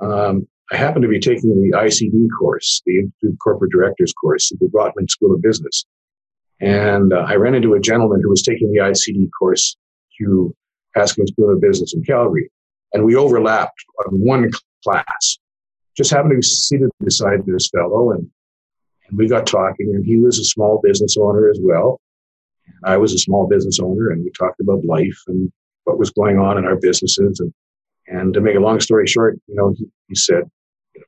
Um, 0.00 0.46
I 0.70 0.76
happened 0.76 1.02
to 1.02 1.08
be 1.08 1.18
taking 1.18 1.50
the 1.50 1.76
ICD 1.76 2.28
course, 2.38 2.82
the 2.86 2.98
Institute 2.98 3.38
Corporate 3.42 3.72
Directors 3.72 4.12
course 4.12 4.52
at 4.52 4.58
the 4.58 4.66
Rotman 4.66 5.08
School 5.08 5.34
of 5.34 5.42
Business. 5.42 5.84
And 6.60 7.12
uh, 7.12 7.24
I 7.26 7.36
ran 7.36 7.54
into 7.54 7.74
a 7.74 7.80
gentleman 7.80 8.20
who 8.22 8.28
was 8.28 8.42
taking 8.42 8.70
the 8.72 8.80
ICD 8.80 9.28
course 9.38 9.76
to 10.18 10.54
Haskayne 10.96 11.28
School 11.28 11.52
of 11.52 11.60
Business 11.60 11.94
in 11.94 12.02
Calgary 12.02 12.50
and 12.92 13.04
we 13.04 13.16
overlapped 13.16 13.84
on 14.06 14.20
one 14.20 14.50
class. 14.84 15.38
Just 15.96 16.10
happened 16.10 16.30
to 16.30 16.36
be 16.36 16.42
seated 16.42 16.90
beside 17.02 17.44
this 17.44 17.68
fellow, 17.70 18.12
and, 18.12 18.30
and 19.08 19.18
we 19.18 19.28
got 19.28 19.46
talking, 19.46 19.92
and 19.94 20.04
he 20.04 20.16
was 20.16 20.38
a 20.38 20.44
small 20.44 20.80
business 20.82 21.16
owner 21.18 21.50
as 21.50 21.58
well. 21.60 22.00
I 22.84 22.96
was 22.96 23.12
a 23.12 23.18
small 23.18 23.46
business 23.46 23.80
owner, 23.80 24.10
and 24.10 24.24
we 24.24 24.30
talked 24.30 24.60
about 24.60 24.84
life 24.84 25.18
and 25.26 25.50
what 25.84 25.98
was 25.98 26.10
going 26.10 26.38
on 26.38 26.58
in 26.58 26.64
our 26.64 26.76
businesses. 26.76 27.40
And, 27.40 27.52
and 28.06 28.34
to 28.34 28.40
make 28.40 28.56
a 28.56 28.60
long 28.60 28.78
story 28.78 29.06
short, 29.06 29.38
you 29.46 29.54
know, 29.54 29.74
he, 29.76 29.86
he 30.08 30.14
said, 30.14 30.44
you 30.94 31.00
know, 31.00 31.06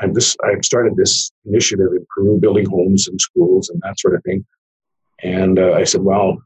I, 0.00 0.04
I'm 0.04 0.14
this, 0.14 0.36
I've 0.44 0.64
started 0.64 0.96
this 0.96 1.30
initiative 1.44 1.88
in 1.92 2.06
Peru, 2.14 2.38
building 2.40 2.66
homes 2.66 3.06
and 3.06 3.20
schools 3.20 3.68
and 3.68 3.80
that 3.82 4.00
sort 4.00 4.14
of 4.14 4.22
thing. 4.24 4.44
And 5.22 5.58
uh, 5.58 5.72
I 5.72 5.84
said, 5.84 6.00
well, 6.00 6.42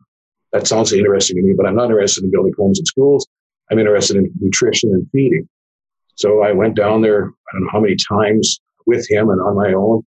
that 0.53 0.67
sounds 0.67 0.93
interesting 0.93 1.37
to 1.37 1.43
me, 1.43 1.55
but 1.57 1.67
I'm 1.67 1.77
not 1.77 1.91
interested 1.91 2.25
in 2.25 2.31
building 2.31 2.53
homes 2.59 2.79
and 2.79 2.87
schools. 2.87 3.27
I'm 3.73 3.79
interested 3.79 4.19
in 4.19 4.31
nutrition 4.39 4.91
and 4.91 5.09
feeding. 5.13 5.49
So 6.17 6.43
I 6.43 6.53
went 6.53 6.77
down 6.77 7.01
there, 7.01 7.29
I 7.29 7.53
don't 7.53 7.65
know 7.65 7.71
how 7.73 7.81
many 7.81 7.97
times 7.97 8.61
with 8.85 9.11
him 9.11 9.31
and 9.31 9.41
on 9.41 9.57
my 9.57 9.73
own, 9.73 10.03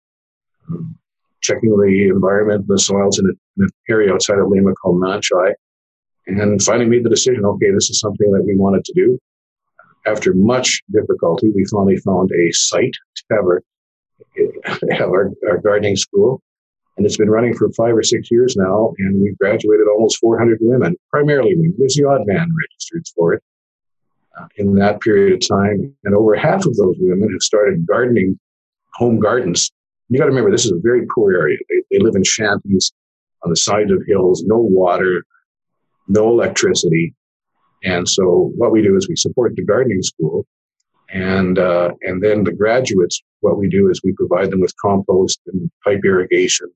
um, 0.68 0.98
checking 1.42 1.70
the 1.70 2.10
environment, 2.12 2.68
the 2.68 2.80
soils 2.80 3.20
in, 3.20 3.32
an 3.58 3.70
area 3.88 4.12
outside 4.12 4.40
of 4.40 4.48
Lima 4.48 4.74
called 4.74 5.00
Manchay, 5.00 5.54
and 6.26 6.62
finally 6.64 6.90
made 6.90 7.04
the 7.04 7.10
decision 7.10 7.46
okay, 7.46 7.70
this 7.72 7.92
is 7.92 8.00
something 8.00 8.32
that 8.32 8.44
we 8.44 8.56
wanted 8.56 8.84
to 8.86 8.94
do. 8.94 9.20
After 10.08 10.34
much 10.34 10.82
difficulty, 10.92 11.52
we 11.54 11.64
finally 11.66 11.98
found 11.98 12.32
a 12.32 12.52
site 12.54 12.96
to 13.16 13.24
have 13.32 13.44
our, 13.44 13.62
have 14.98 15.10
our, 15.10 15.30
our 15.48 15.58
gardening 15.60 15.98
school. 15.98 16.42
And 16.98 17.06
it's 17.06 17.18
been 17.18 17.30
running 17.30 17.56
for 17.56 17.70
five 17.74 17.96
or 17.96 18.04
six 18.04 18.32
years 18.32 18.56
now, 18.56 18.94
and 18.98 19.22
we've 19.22 19.38
graduated 19.38 19.88
almost 19.88 20.18
400 20.20 20.58
women, 20.62 20.96
primarily 21.12 21.56
women. 21.56 21.76
There's 21.78 21.96
the 21.96 22.06
odd 22.06 22.26
man 22.26 22.50
registered 22.60 23.06
for 23.16 23.34
it 23.34 23.44
in 24.58 24.76
that 24.76 25.02
period 25.02 25.34
of 25.34 25.48
time. 25.48 25.96
And 26.04 26.16
over 26.16 26.36
half 26.36 26.66
of 26.66 26.76
those 26.76 26.96
women 27.00 27.32
have 27.32 27.42
started 27.42 27.86
gardening 27.86 28.40
home 28.94 29.20
gardens. 29.20 29.72
You 30.10 30.18
got 30.18 30.26
to 30.26 30.30
remember, 30.30 30.52
this 30.52 30.66
is 30.66 30.72
a 30.72 30.80
very 30.82 31.06
poor 31.14 31.34
area. 31.34 31.58
They, 31.70 31.82
they 31.92 32.04
live 32.04 32.16
in 32.16 32.24
shanties 32.24 32.92
on 33.44 33.50
the 33.50 33.56
side 33.56 33.92
of 33.92 34.04
hills, 34.08 34.44
no 34.46 34.58
water, 34.58 35.24
no 36.08 36.30
electricity. 36.30 37.14
And 37.84 38.08
so 38.08 38.52
what 38.56 38.72
we 38.72 38.82
do 38.82 38.96
is 38.98 39.08
we 39.08 39.16
support 39.16 39.56
the 39.56 39.64
gardening 39.64 40.04
school 40.04 40.46
And, 41.14 41.60
uh, 41.60 41.92
and 42.04 42.24
then 42.24 42.44
the 42.44 42.54
graduates, 42.54 43.22
what 43.42 43.58
we 43.58 43.68
do 43.68 43.90
is 43.90 44.02
we 44.04 44.14
provide 44.14 44.52
them 44.52 44.62
with 44.62 44.74
compost 44.78 45.42
and 45.48 45.70
pipe 45.84 46.02
irrigation. 46.06 46.68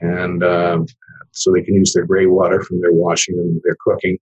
And 0.00 0.42
um, 0.42 0.86
so 1.32 1.52
they 1.52 1.62
can 1.62 1.74
use 1.74 1.92
their 1.92 2.06
gray 2.06 2.26
water 2.26 2.62
from 2.62 2.80
their 2.80 2.92
washing 2.92 3.38
and 3.38 3.60
their 3.62 3.76
cooking. 3.80 4.18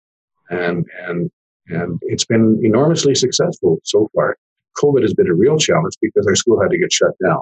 And, 0.51 0.85
and, 1.07 1.31
and 1.69 1.99
it's 2.03 2.25
been 2.25 2.61
enormously 2.63 3.15
successful 3.15 3.79
so 3.85 4.09
far. 4.15 4.37
COVID 4.79 5.03
has 5.03 5.15
been 5.15 5.29
a 5.29 5.35
real 5.35 5.59
challenge 5.59 5.95
because 6.01 6.27
our 6.27 6.37
school 6.37 6.61
had 6.61 6.71
to 6.71 6.79
get 6.79 6.93
shut 6.93 7.13
down. 7.25 7.41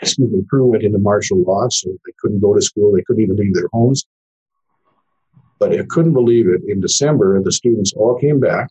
Excuse 0.00 0.30
me, 0.30 0.42
Peru 0.48 0.66
went 0.66 0.82
into 0.82 0.98
martial 0.98 1.42
law, 1.42 1.68
so 1.68 1.90
they 2.06 2.12
couldn't 2.20 2.40
go 2.40 2.54
to 2.54 2.62
school. 2.62 2.92
They 2.92 3.02
couldn't 3.02 3.22
even 3.22 3.36
leave 3.36 3.54
their 3.54 3.68
homes. 3.72 4.06
But 5.58 5.78
I 5.78 5.84
couldn't 5.88 6.14
believe 6.14 6.48
it. 6.48 6.62
In 6.66 6.80
December, 6.80 7.42
the 7.42 7.52
students 7.52 7.92
all 7.92 8.18
came 8.18 8.40
back 8.40 8.70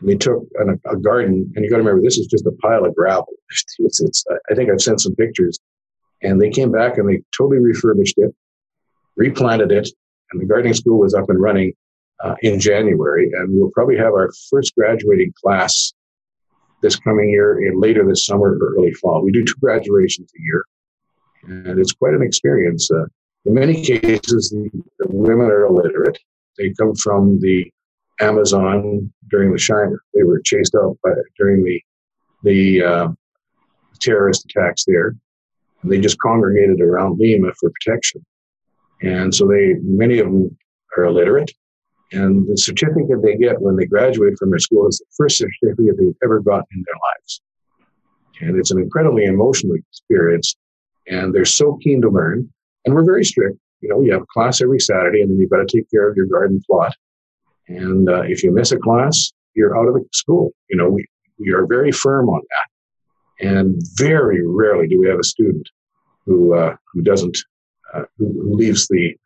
and 0.00 0.08
they 0.08 0.16
took 0.16 0.42
an, 0.54 0.80
a 0.86 0.96
garden. 0.96 1.52
And 1.54 1.64
you 1.64 1.70
got 1.70 1.76
to 1.76 1.82
remember, 1.82 2.02
this 2.02 2.16
is 2.16 2.26
just 2.26 2.46
a 2.46 2.52
pile 2.52 2.84
of 2.84 2.94
gravel. 2.94 3.26
It's, 3.80 4.00
it's, 4.00 4.24
I 4.48 4.54
think 4.54 4.70
I've 4.70 4.80
sent 4.80 5.00
some 5.00 5.16
pictures. 5.16 5.58
And 6.22 6.40
they 6.40 6.50
came 6.50 6.70
back 6.70 6.98
and 6.98 7.08
they 7.08 7.22
totally 7.36 7.58
refurbished 7.58 8.16
it, 8.18 8.32
replanted 9.16 9.72
it, 9.72 9.88
and 10.30 10.40
the 10.40 10.46
gardening 10.46 10.74
school 10.74 11.00
was 11.00 11.14
up 11.14 11.28
and 11.28 11.40
running 11.40 11.72
uh, 12.24 12.34
in 12.42 12.60
January. 12.60 13.30
And 13.32 13.48
we'll 13.52 13.70
probably 13.70 13.96
have 13.96 14.12
our 14.12 14.30
first 14.50 14.74
graduating 14.74 15.32
class 15.42 15.92
this 16.82 16.96
coming 16.96 17.30
year 17.30 17.62
in 17.62 17.80
later 17.80 18.06
this 18.06 18.26
summer 18.26 18.56
or 18.58 18.74
early 18.76 18.92
fall. 18.92 19.22
We 19.22 19.32
do 19.32 19.44
two 19.44 19.54
graduations 19.60 20.30
a 20.38 20.42
year, 20.42 20.64
and 21.44 21.78
it's 21.78 21.92
quite 21.92 22.14
an 22.14 22.22
experience. 22.22 22.90
Uh, 22.90 23.04
in 23.44 23.54
many 23.54 23.82
cases, 23.82 24.50
the, 24.50 24.70
the, 24.98 25.06
women 25.08 25.46
are 25.46 25.66
illiterate. 25.66 26.18
They 26.58 26.72
come 26.78 26.94
from 26.94 27.40
the 27.40 27.70
Amazon 28.20 29.12
during 29.28 29.52
the 29.52 29.58
Shiner. 29.58 30.02
They 30.14 30.22
were 30.22 30.40
chased 30.40 30.74
out 30.74 30.98
by, 31.02 31.10
during 31.38 31.64
the 31.64 31.82
the 32.42 32.82
uh, 32.82 33.08
terrorist 34.00 34.46
attacks 34.46 34.84
there. 34.86 35.14
And 35.82 35.90
they 35.90 36.00
just 36.00 36.18
congregated 36.18 36.80
around 36.80 37.18
Lima 37.18 37.52
for 37.58 37.70
protection. 37.70 38.24
And 39.02 39.34
so 39.34 39.46
they, 39.46 39.74
many 39.82 40.18
of 40.18 40.26
them 40.26 40.56
are 40.96 41.04
illiterate. 41.04 41.50
And 42.12 42.46
the 42.48 42.56
certificate 42.56 43.22
they 43.22 43.36
get 43.36 43.60
when 43.60 43.76
they 43.76 43.86
graduate 43.86 44.36
from 44.38 44.50
their 44.50 44.58
school 44.58 44.88
is 44.88 44.98
the 44.98 45.04
first 45.16 45.38
certificate 45.38 45.96
they've 45.98 46.14
ever 46.24 46.40
gotten 46.40 46.66
in 46.72 46.84
their 46.84 46.94
lives. 46.94 47.40
And 48.40 48.58
it's 48.58 48.70
an 48.70 48.80
incredibly 48.80 49.24
emotional 49.24 49.76
experience. 49.76 50.56
And 51.08 51.34
they're 51.34 51.44
so 51.44 51.78
keen 51.82 52.00
to 52.02 52.08
learn. 52.08 52.52
And 52.84 52.94
we're 52.94 53.04
very 53.04 53.24
strict. 53.24 53.58
You 53.80 53.88
know, 53.88 54.02
you 54.02 54.12
have 54.12 54.26
class 54.28 54.60
every 54.60 54.80
Saturday, 54.80 55.22
and 55.22 55.30
then 55.30 55.38
you've 55.38 55.50
got 55.50 55.66
to 55.66 55.76
take 55.76 55.90
care 55.90 56.08
of 56.08 56.16
your 56.16 56.26
garden 56.26 56.60
plot. 56.66 56.94
And 57.68 58.08
uh, 58.08 58.22
if 58.22 58.42
you 58.42 58.52
miss 58.52 58.72
a 58.72 58.78
class, 58.78 59.32
you're 59.54 59.78
out 59.78 59.88
of 59.88 59.94
the 59.94 60.04
school. 60.12 60.52
You 60.68 60.76
know, 60.76 60.88
we, 60.88 61.06
we 61.38 61.52
are 61.52 61.66
very 61.66 61.92
firm 61.92 62.28
on 62.28 62.40
that. 62.40 63.46
And 63.46 63.80
very 63.94 64.46
rarely 64.46 64.86
do 64.88 65.00
we 65.00 65.08
have 65.08 65.18
a 65.18 65.24
student 65.24 65.66
who 66.26 66.54
uh, 66.54 66.76
who 66.92 67.00
doesn't 67.02 67.38
uh, 67.94 68.02
who, 68.18 68.26
who, 68.32 68.54
leaves 68.54 68.86
the 68.88 69.16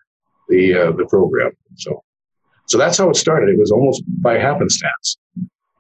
the 0.49 0.75
uh, 0.75 0.93
the 0.93 1.07
program. 1.07 1.51
So 1.77 2.03
so 2.67 2.79
that's 2.79 2.99
how 2.99 3.11
it 3.11 3.17
started. 3.17 3.51
It 3.51 3.59
was 3.59 3.71
almost 3.71 4.03
by 4.23 4.39
happenstance. 4.39 5.17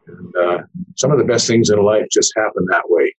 And 0.06 0.36
uh, 0.36 0.58
some 0.96 1.10
of 1.10 1.18
the 1.18 1.24
best 1.24 1.46
things 1.46 1.70
in 1.70 1.78
life 1.82 2.06
just 2.12 2.32
happen 2.36 2.66
that 2.70 2.82
way. 2.86 3.14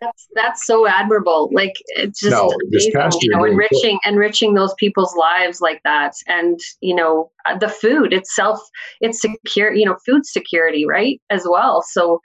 That's 0.00 0.28
that's 0.34 0.66
so 0.66 0.86
admirable. 0.86 1.48
Like 1.54 1.74
it's 1.88 2.20
just 2.20 2.32
no, 2.32 2.52
amazing, 2.68 2.92
you 3.22 3.30
know, 3.30 3.44
enriching 3.44 3.98
enriching 4.04 4.52
those 4.52 4.74
people's 4.74 5.14
lives 5.16 5.62
like 5.62 5.80
that, 5.84 6.12
and 6.26 6.60
you 6.80 6.94
know 6.94 7.30
uh, 7.46 7.56
the 7.56 7.68
food 7.68 8.12
itself. 8.12 8.60
It's 9.00 9.22
secure, 9.22 9.72
you 9.72 9.86
know, 9.86 9.96
food 10.04 10.26
security, 10.26 10.84
right, 10.86 11.20
as 11.30 11.46
well. 11.48 11.82
So 11.92 12.20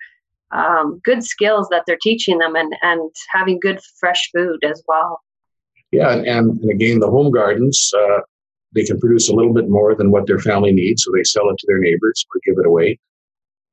um, 0.52 1.00
good 1.06 1.24
skills 1.24 1.68
that 1.72 1.84
they're 1.88 2.00
teaching 2.02 2.40
them, 2.40 2.56
and 2.56 2.76
and 2.82 3.10
having 3.34 3.58
good 3.58 3.80
fresh 4.02 4.30
food 4.36 4.60
as 4.66 4.84
well. 4.88 5.22
Yeah, 5.92 6.12
and, 6.12 6.28
and 6.28 6.70
again, 6.70 7.00
the 7.00 7.10
home 7.10 7.32
gardens. 7.32 7.92
Uh, 7.98 8.20
they 8.74 8.84
can 8.84 9.00
produce 9.00 9.30
a 9.30 9.34
little 9.34 9.54
bit 9.54 9.70
more 9.70 9.96
than 9.96 10.12
what 10.12 10.28
their 10.28 10.40
family 10.40 10.72
needs, 10.72 11.04
so 11.04 11.12
they 11.12 11.24
sell 11.24 11.50
it 11.50 11.58
to 11.58 11.68
their 11.68 11.80
neighbors 11.80 12.26
or 12.34 12.42
give 12.46 12.60
it 12.60 12.68
away. 12.68 13.00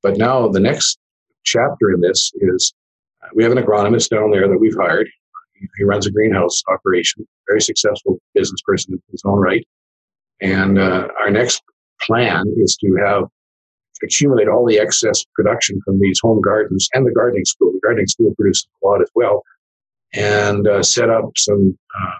But 0.02 0.16
now 0.16 0.48
the 0.48 0.60
next 0.60 0.98
chapter 1.44 1.90
in 1.90 2.00
this 2.00 2.32
is 2.36 2.72
uh, 3.22 3.28
we 3.34 3.42
have 3.42 3.52
an 3.52 3.58
agronomist 3.58 4.10
down 4.10 4.30
there 4.30 4.48
that 4.48 4.58
we've 4.58 4.76
hired. 4.76 5.08
He 5.76 5.84
runs 5.84 6.06
a 6.06 6.12
greenhouse 6.12 6.62
operation, 6.68 7.26
very 7.48 7.60
successful 7.60 8.18
business 8.34 8.60
person 8.64 8.94
in 8.94 9.02
his 9.10 9.22
own 9.24 9.40
right. 9.40 9.66
And 10.40 10.78
uh, 10.78 11.08
our 11.20 11.30
next 11.30 11.62
plan 12.00 12.44
is 12.58 12.76
to 12.80 12.94
have 13.04 13.24
accumulate 14.02 14.48
all 14.48 14.64
the 14.64 14.78
excess 14.78 15.24
production 15.34 15.80
from 15.84 16.00
these 16.00 16.20
home 16.20 16.40
gardens 16.40 16.88
and 16.94 17.04
the 17.04 17.12
gardening 17.12 17.44
school. 17.44 17.72
The 17.72 17.80
gardening 17.80 18.06
school 18.06 18.32
produces 18.36 18.68
a 18.82 18.86
lot 18.86 19.02
as 19.02 19.10
well, 19.14 19.42
and 20.14 20.68
uh, 20.68 20.82
set 20.82 21.10
up 21.10 21.30
some 21.36 21.76
uh, 22.00 22.14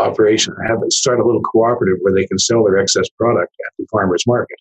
operation, 0.00 0.54
have 0.66 0.78
start 0.88 1.20
a 1.20 1.24
little 1.24 1.42
cooperative 1.42 1.98
where 2.00 2.14
they 2.14 2.26
can 2.26 2.38
sell 2.38 2.64
their 2.64 2.78
excess 2.78 3.08
product 3.18 3.52
at 3.66 3.72
the 3.78 3.86
farmers 3.90 4.24
market. 4.26 4.58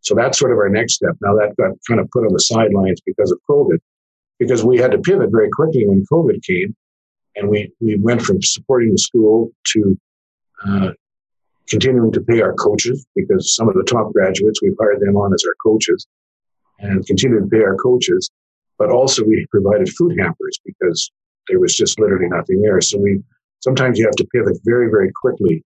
So 0.00 0.14
that's 0.14 0.38
sort 0.38 0.52
of 0.52 0.58
our 0.58 0.68
next 0.68 0.94
step. 0.94 1.16
Now 1.22 1.34
that 1.36 1.56
got 1.56 1.72
kind 1.88 2.00
of 2.00 2.10
put 2.10 2.26
on 2.26 2.32
the 2.32 2.40
sidelines 2.40 3.00
because 3.06 3.32
of 3.32 3.38
COVID, 3.48 3.78
because 4.38 4.64
we 4.64 4.76
had 4.78 4.90
to 4.92 4.98
pivot 4.98 5.30
very 5.30 5.48
quickly 5.50 5.86
when 5.86 6.04
COVID 6.12 6.42
came, 6.42 6.76
and 7.36 7.48
we 7.48 7.72
we 7.80 7.96
went 7.96 8.22
from 8.22 8.42
supporting 8.42 8.92
the 8.92 8.98
school 8.98 9.50
to 9.72 9.98
uh, 10.66 10.90
continuing 11.68 12.12
to 12.12 12.20
pay 12.20 12.42
our 12.42 12.52
coaches 12.52 13.06
because 13.16 13.56
some 13.56 13.68
of 13.68 13.74
the 13.74 13.84
top 13.84 14.12
graduates 14.12 14.60
we've 14.62 14.76
hired 14.78 15.00
them 15.00 15.16
on 15.16 15.32
as 15.32 15.44
our 15.46 15.54
coaches, 15.64 16.06
and 16.80 17.06
continue 17.06 17.40
to 17.40 17.46
pay 17.46 17.62
our 17.62 17.76
coaches. 17.76 18.30
But 18.78 18.90
also 18.90 19.24
we 19.24 19.46
provided 19.50 19.88
food 19.88 20.18
hampers 20.18 20.58
because 20.64 21.10
there 21.48 21.60
was 21.60 21.74
just 21.74 21.98
literally 21.98 22.28
nothing 22.28 22.60
there. 22.60 22.80
So 22.80 22.98
we 22.98 23.22
sometimes 23.64 23.98
you 23.98 24.04
have 24.04 24.14
to 24.16 24.26
pivot 24.26 24.58
very, 24.64 24.88
very 24.90 25.10
quickly 25.22 25.64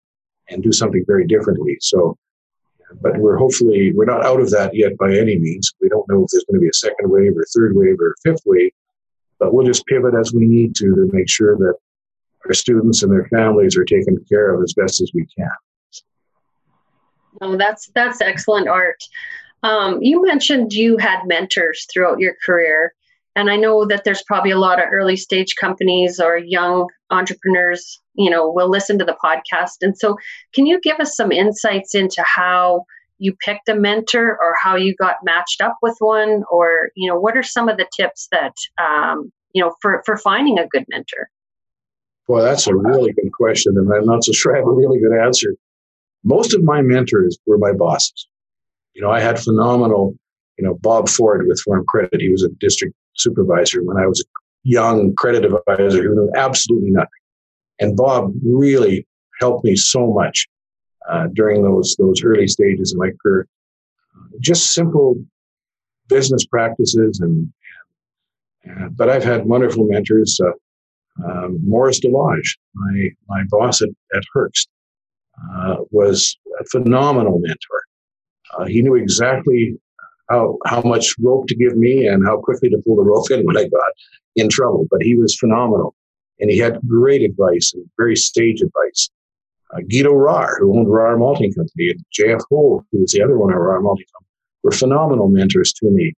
and 0.50 0.64
do 0.64 0.72
something 0.72 1.04
very 1.06 1.26
differently. 1.28 1.78
So, 1.80 2.18
but 3.02 3.18
we're 3.18 3.38
hopefully, 3.38 3.94
we're 3.94 4.06
not 4.14 4.26
out 4.26 4.42
of 4.42 4.50
that 4.52 4.72
yet 4.74 4.98
by 4.98 5.12
any 5.16 5.38
means. 5.38 5.72
We 5.80 5.90
don't 5.90 6.08
know 6.10 6.24
if 6.24 6.30
there's 6.32 6.46
going 6.46 6.60
to 6.60 6.62
be 6.62 6.70
a 6.70 6.74
second 6.74 7.10
wave 7.10 7.38
or 7.38 7.46
third 7.56 7.76
wave 7.76 8.00
or 8.00 8.16
fifth 8.24 8.42
wave, 8.46 8.72
but 9.40 9.54
we'll 9.54 9.66
just 9.66 9.86
pivot 9.86 10.16
as 10.20 10.34
we 10.34 10.46
need 10.46 10.76
to 10.78 10.96
to 10.96 11.10
make 11.14 11.30
sure 11.30 11.56
that 11.58 11.76
our 12.46 12.54
students 12.54 13.04
and 13.04 13.12
their 13.12 13.28
families 13.28 13.78
are 13.78 13.86
taken 13.86 14.18
care 14.28 14.54
of 14.54 14.62
as 14.64 14.74
best 14.74 15.02
as 15.02 15.12
we 15.14 15.26
can. 15.38 15.50
Oh, 17.42 17.58
that's 17.58 17.90
that's 17.96 18.22
excellent 18.22 18.68
art. 18.68 19.02
Um, 19.64 20.00
you 20.02 20.22
mentioned 20.22 20.74
you 20.74 20.98
had 20.98 21.26
mentors 21.26 21.88
throughout 21.92 22.20
your 22.20 22.36
career. 22.46 22.94
And 23.36 23.50
I 23.50 23.56
know 23.56 23.86
that 23.86 24.04
there's 24.04 24.24
probably 24.24 24.52
a 24.52 24.60
lot 24.60 24.80
of 24.80 24.90
early 24.92 25.16
stage 25.16 25.56
companies 25.60 26.20
or 26.20 26.38
young 26.38 26.88
entrepreneurs, 27.10 28.00
you 28.14 28.30
know, 28.30 28.50
will 28.52 28.70
listen 28.70 29.00
to 29.00 29.06
the 29.06 29.18
podcast. 29.24 29.78
And 29.82 29.98
so, 29.98 30.18
can 30.54 30.66
you 30.66 30.80
give 30.82 31.00
us 31.00 31.16
some 31.16 31.32
insights 31.32 31.96
into 31.96 32.24
how 32.24 32.86
you 33.18 33.36
picked 33.44 33.70
a 33.70 33.76
mentor 33.76 34.32
or 34.32 34.56
how 34.62 34.76
you 34.76 34.96
got 34.96 35.16
matched 35.24 35.62
up 35.62 35.78
with 35.82 35.96
one? 36.00 36.44
Or, 36.52 36.90
you 36.96 37.10
know, 37.10 37.20
what 37.20 37.36
are 37.36 37.44
some 37.44 37.70
of 37.70 37.78
the 37.78 37.88
tips 37.96 38.28
that, 38.32 38.54
um, 38.80 39.32
you 39.54 39.64
know, 39.64 39.74
for, 39.82 40.04
for 40.06 40.18
finding 40.18 40.60
a 40.60 40.68
good 40.68 40.86
mentor? 40.90 41.30
Well, 42.28 42.44
that's 42.44 42.68
a 42.68 42.76
really 42.76 43.14
good 43.14 43.32
question. 43.34 43.78
And 43.78 43.92
I'm 43.94 44.06
not 44.06 44.24
so 44.24 44.32
sure 44.32 44.56
I 44.56 44.60
have 44.60 44.68
a 44.68 44.72
really 44.72 45.00
good 45.00 45.18
answer. 45.18 45.56
Most 46.24 46.54
of 46.54 46.64
my 46.64 46.82
mentors 46.82 47.38
were 47.46 47.58
my 47.58 47.74
bosses. 47.74 48.28
You 48.94 49.02
know, 49.02 49.12
I 49.12 49.20
had 49.20 49.40
phenomenal, 49.40 50.16
you 50.58 50.66
know, 50.66 50.76
Bob 50.76 51.10
Ford 51.10 51.46
with 51.48 51.60
Farm 51.62 51.84
Credit. 51.90 52.22
He 52.22 52.30
was 52.30 52.44
a 52.44 52.50
district 52.60 52.96
supervisor 53.16 53.84
when 53.84 53.98
I 53.98 54.08
was 54.08 54.22
a 54.22 54.26
young 54.64 55.14
credit 55.16 55.46
advisor 55.46 56.04
who 56.04 56.16
knew 56.16 56.32
absolutely 56.36 56.92
nothing. 56.92 57.10
And 57.80 57.96
Bob 57.96 58.34
really 58.46 59.08
helped 59.40 59.66
me 59.66 59.76
so 59.76 60.12
much 60.12 60.48
uh, 61.10 61.28
during 61.34 61.64
those 61.64 61.96
those 61.98 62.24
early 62.24 62.48
stages 62.48 62.94
of 62.94 63.00
my 63.00 63.12
career. 63.22 63.48
Just 64.40 64.74
simple 64.74 65.16
business 66.08 66.46
practices, 66.46 67.20
and, 67.20 67.52
and 68.64 68.96
but 68.96 69.10
I've 69.10 69.24
had 69.24 69.46
wonderful 69.46 69.86
mentors. 69.86 70.40
Uh, 70.40 70.52
um, 71.26 71.60
Morris 71.64 72.00
Delage, 72.00 72.58
my 72.74 73.10
my 73.28 73.44
boss 73.50 73.82
at, 73.82 73.90
at 74.16 74.24
Hoechst, 74.34 74.68
uh, 75.56 75.76
was 75.92 76.38
a 76.60 76.64
phenomenal 76.66 77.40
mentor. 77.40 77.82
Uh, 78.58 78.66
he 78.66 78.82
knew 78.82 78.96
exactly 78.96 79.76
how 80.30 80.58
how 80.66 80.82
much 80.82 81.16
rope 81.20 81.48
to 81.48 81.56
give 81.56 81.76
me 81.76 82.08
and 82.08 82.26
how 82.26 82.38
quickly 82.38 82.70
to 82.70 82.82
pull 82.86 82.96
the 82.96 83.04
rope 83.04 83.30
in 83.32 83.46
when 83.46 83.58
I 83.58 83.64
got 83.64 83.92
in 84.36 84.50
trouble. 84.50 84.88
But 84.90 85.02
he 85.02 85.16
was 85.16 85.36
phenomenal, 85.38 85.96
and 86.40 86.50
he 86.50 86.58
had 86.58 86.80
great 86.88 87.22
advice 87.22 87.74
and 87.74 87.90
very 87.98 88.16
sage 88.16 88.62
advice. 88.62 89.10
Uh, 89.74 89.82
Guido 89.90 90.14
Rahr, 90.14 90.60
who 90.60 90.78
owned 90.78 90.88
Rahr 90.88 91.18
Malting 91.18 91.54
Company, 91.54 91.90
and 91.90 92.06
J.F. 92.12 92.42
Holt, 92.50 92.86
who 92.92 93.02
was 93.02 93.12
the 93.12 93.24
other 93.24 93.38
one 93.38 93.52
of 93.52 93.60
Rahr 93.60 93.82
Malting 93.82 94.06
Company, 94.14 94.30
were 94.62 94.72
phenomenal 94.72 95.30
mentors 95.30 95.74
to 95.74 95.90
me. 95.90 96.14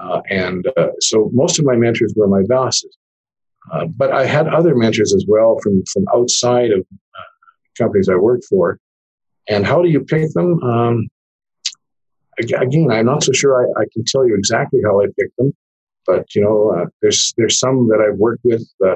Uh, 0.00 0.20
and 0.30 0.66
uh, 0.76 0.88
so 1.00 1.30
most 1.32 1.58
of 1.58 1.64
my 1.64 1.76
mentors 1.76 2.12
were 2.16 2.26
my 2.26 2.42
bosses. 2.42 2.96
Uh, 3.72 3.84
but 3.86 4.10
I 4.10 4.26
had 4.26 4.48
other 4.48 4.74
mentors 4.74 5.14
as 5.14 5.24
well 5.28 5.58
from, 5.62 5.84
from 5.92 6.04
outside 6.12 6.72
of 6.72 6.80
uh, 6.80 7.22
companies 7.78 8.08
I 8.08 8.16
worked 8.16 8.44
for. 8.46 8.78
And 9.48 9.66
how 9.66 9.82
do 9.82 9.88
you 9.88 10.00
pick 10.00 10.32
them? 10.32 10.60
Um, 10.62 11.08
again, 12.38 12.90
I'm 12.90 13.06
not 13.06 13.22
so 13.22 13.32
sure 13.32 13.62
I, 13.62 13.82
I, 13.82 13.84
can 13.92 14.04
tell 14.04 14.26
you 14.26 14.34
exactly 14.34 14.80
how 14.84 15.00
I 15.00 15.06
picked 15.18 15.36
them, 15.36 15.52
but 16.06 16.34
you 16.34 16.42
know, 16.42 16.70
uh, 16.70 16.86
there's 17.00 17.34
there's 17.36 17.58
some 17.58 17.88
that 17.88 18.00
I've 18.00 18.18
worked 18.18 18.44
with 18.44 18.66
uh, 18.84 18.94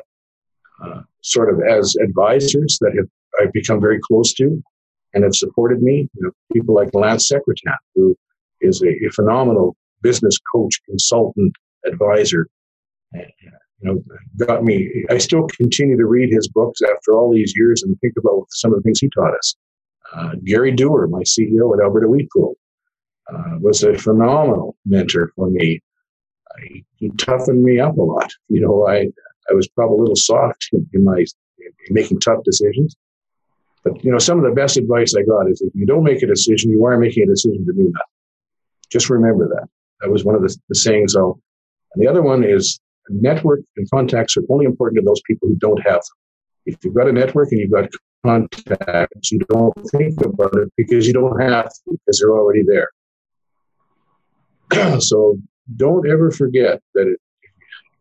uh, 0.84 1.02
sort 1.22 1.52
of 1.52 1.60
as 1.60 1.96
advisors 2.02 2.78
that 2.80 2.94
have 2.96 3.08
I've 3.40 3.52
become 3.52 3.80
very 3.80 4.00
close 4.00 4.32
to 4.34 4.62
and 5.14 5.24
have 5.24 5.34
supported 5.34 5.82
me. 5.82 6.08
You 6.14 6.22
know, 6.22 6.30
people 6.52 6.74
like 6.74 6.94
Lance 6.94 7.30
Secretan, 7.30 7.76
who 7.94 8.16
is 8.60 8.82
a, 8.82 8.88
a 9.06 9.10
phenomenal 9.10 9.76
business 10.02 10.36
coach, 10.52 10.80
consultant, 10.88 11.54
advisor. 11.86 12.48
You 13.12 13.22
know, 13.82 14.04
got 14.46 14.64
me. 14.64 15.04
I 15.10 15.18
still 15.18 15.46
continue 15.48 15.96
to 15.96 16.06
read 16.06 16.32
his 16.32 16.48
books 16.48 16.80
after 16.82 17.12
all 17.12 17.32
these 17.32 17.54
years 17.56 17.82
and 17.82 17.98
think 18.00 18.14
about 18.18 18.46
some 18.50 18.72
of 18.72 18.78
the 18.78 18.82
things 18.82 19.00
he 19.00 19.10
taught 19.10 19.36
us. 19.36 19.54
Uh, 20.14 20.32
Gary 20.44 20.72
Dewar, 20.72 21.08
my 21.08 21.22
CEO 21.22 21.76
at 21.76 21.82
Alberta 21.82 22.08
Wheat 22.08 22.28
Pool, 22.32 22.56
uh, 23.32 23.58
was 23.60 23.82
a 23.82 23.96
phenomenal 23.98 24.76
mentor 24.84 25.32
for 25.34 25.50
me. 25.50 25.80
He, 26.62 26.84
he, 26.96 27.10
toughened 27.18 27.62
me 27.62 27.78
up 27.80 27.98
a 27.98 28.02
lot. 28.02 28.30
You 28.48 28.60
know, 28.60 28.86
I 28.86 29.08
I 29.50 29.54
was 29.54 29.68
probably 29.68 29.98
a 29.98 30.00
little 30.00 30.16
soft 30.16 30.68
in, 30.72 30.88
in 30.94 31.04
my 31.04 31.18
in 31.18 31.72
making 31.90 32.20
tough 32.20 32.42
decisions. 32.44 32.96
But 33.84 34.02
you 34.04 34.10
know, 34.10 34.18
some 34.18 34.38
of 34.38 34.44
the 34.44 34.52
best 34.52 34.76
advice 34.76 35.14
I 35.14 35.22
got 35.22 35.50
is 35.50 35.60
if 35.60 35.72
you 35.74 35.86
don't 35.86 36.02
make 36.02 36.22
a 36.22 36.26
decision, 36.26 36.70
you 36.70 36.84
are 36.86 36.98
making 36.98 37.24
a 37.24 37.26
decision 37.26 37.64
to 37.66 37.72
do 37.72 37.82
nothing. 37.82 38.14
Just 38.90 39.10
remember 39.10 39.48
that. 39.48 39.68
That 40.00 40.10
was 40.10 40.24
one 40.24 40.34
of 40.34 40.42
the, 40.42 40.56
the 40.68 40.74
sayings. 40.74 41.16
I'll, 41.16 41.40
and 41.94 42.02
the 42.02 42.08
other 42.08 42.22
one 42.22 42.44
is 42.44 42.80
network 43.08 43.60
and 43.76 43.88
contacts 43.90 44.36
are 44.36 44.42
only 44.50 44.66
important 44.66 44.98
to 45.00 45.04
those 45.04 45.22
people 45.26 45.48
who 45.48 45.56
don't 45.56 45.80
have 45.82 46.00
them. 46.00 46.16
If 46.66 46.76
you've 46.82 46.94
got 46.94 47.08
a 47.08 47.12
network 47.12 47.52
and 47.52 47.60
you've 47.60 47.70
got 47.70 47.88
contacts, 48.24 49.30
you 49.30 49.38
don't 49.50 49.74
think 49.90 50.20
about 50.20 50.56
it 50.56 50.72
because 50.76 51.06
you 51.06 51.12
don't 51.12 51.40
have 51.40 51.70
because 51.88 52.18
they're 52.18 52.36
already 52.36 52.62
there. 52.66 52.90
so 55.00 55.38
don't 55.76 56.08
ever 56.08 56.30
forget 56.30 56.80
that 56.94 57.06
it, 57.08 57.18
if 57.42 57.50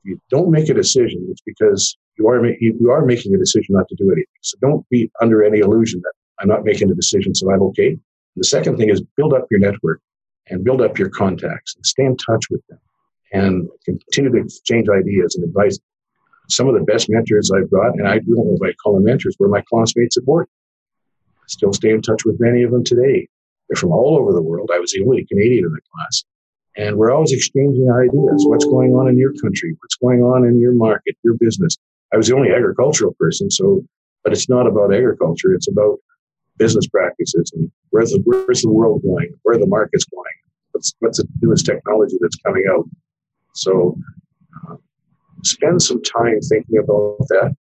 you 0.03 0.21
don't 0.29 0.51
make 0.51 0.69
a 0.69 0.73
decision, 0.73 1.27
it's 1.31 1.41
because 1.41 1.97
you 2.17 2.27
are, 2.27 2.45
you 2.45 2.91
are 2.91 3.05
making 3.05 3.33
a 3.33 3.37
decision 3.37 3.75
not 3.75 3.87
to 3.89 3.95
do 3.95 4.05
anything. 4.11 4.25
So 4.41 4.57
don't 4.61 4.87
be 4.89 5.11
under 5.21 5.43
any 5.43 5.59
illusion 5.59 6.01
that 6.03 6.13
I'm 6.39 6.47
not 6.47 6.63
making 6.63 6.91
a 6.91 6.95
decision, 6.95 7.33
so 7.33 7.51
I'm 7.51 7.61
okay. 7.63 7.97
The 8.35 8.43
second 8.43 8.77
thing 8.77 8.89
is 8.89 9.01
build 9.15 9.33
up 9.33 9.45
your 9.49 9.59
network 9.59 10.01
and 10.47 10.63
build 10.63 10.81
up 10.81 10.99
your 10.99 11.09
contacts 11.09 11.75
and 11.75 11.85
stay 11.85 12.03
in 12.03 12.17
touch 12.17 12.45
with 12.49 12.61
them 12.67 12.79
and 13.31 13.67
continue 13.85 14.31
to 14.31 14.45
exchange 14.45 14.87
ideas 14.89 15.35
and 15.35 15.43
advice. 15.43 15.79
Some 16.49 16.67
of 16.67 16.75
the 16.75 16.81
best 16.81 17.09
mentors 17.09 17.51
I've 17.51 17.71
got, 17.71 17.93
and 17.97 18.07
I 18.07 18.19
don't 18.19 18.27
know 18.27 18.57
if 18.59 18.61
I 18.61 18.73
call 18.73 18.93
them 18.93 19.05
mentors, 19.05 19.35
were 19.39 19.47
my 19.47 19.63
classmates 19.67 20.17
at 20.17 20.25
work. 20.25 20.47
I 21.39 21.45
still 21.47 21.73
stay 21.73 21.89
in 21.89 22.01
touch 22.01 22.23
with 22.25 22.39
many 22.39 22.63
of 22.63 22.71
them 22.71 22.83
today. 22.83 23.27
They're 23.67 23.75
from 23.75 23.91
all 23.91 24.17
over 24.17 24.31
the 24.31 24.41
world. 24.41 24.69
I 24.71 24.79
was 24.79 24.91
the 24.91 25.03
only 25.03 25.25
Canadian 25.25 25.65
in 25.65 25.71
the 25.71 25.81
class. 25.91 26.23
And 26.77 26.97
we're 26.97 27.11
always 27.11 27.31
exchanging 27.31 27.89
ideas. 27.89 28.45
What's 28.47 28.65
going 28.65 28.93
on 28.93 29.07
in 29.07 29.17
your 29.17 29.33
country? 29.41 29.75
What's 29.81 29.95
going 29.95 30.21
on 30.21 30.45
in 30.45 30.59
your 30.59 30.73
market, 30.73 31.15
your 31.23 31.35
business? 31.35 31.77
I 32.13 32.17
was 32.17 32.27
the 32.27 32.35
only 32.35 32.51
agricultural 32.51 33.15
person, 33.19 33.49
so, 33.49 33.83
but 34.23 34.33
it's 34.33 34.49
not 34.49 34.67
about 34.67 34.93
agriculture. 34.93 35.53
It's 35.53 35.69
about 35.69 35.99
business 36.57 36.87
practices 36.87 37.51
and 37.53 37.71
where's 37.89 38.11
the, 38.11 38.21
where's 38.23 38.61
the 38.61 38.71
world 38.71 39.01
going? 39.03 39.33
Where 39.43 39.57
the 39.57 39.67
market's 39.67 40.05
going? 40.05 40.23
What's, 40.71 40.93
what's 40.99 41.17
the 41.17 41.27
newest 41.41 41.65
technology 41.65 42.17
that's 42.21 42.37
coming 42.37 42.65
out? 42.69 42.85
So 43.53 43.97
uh, 44.69 44.75
spend 45.43 45.81
some 45.81 46.01
time 46.03 46.39
thinking 46.41 46.77
about 46.77 47.25
that 47.29 47.55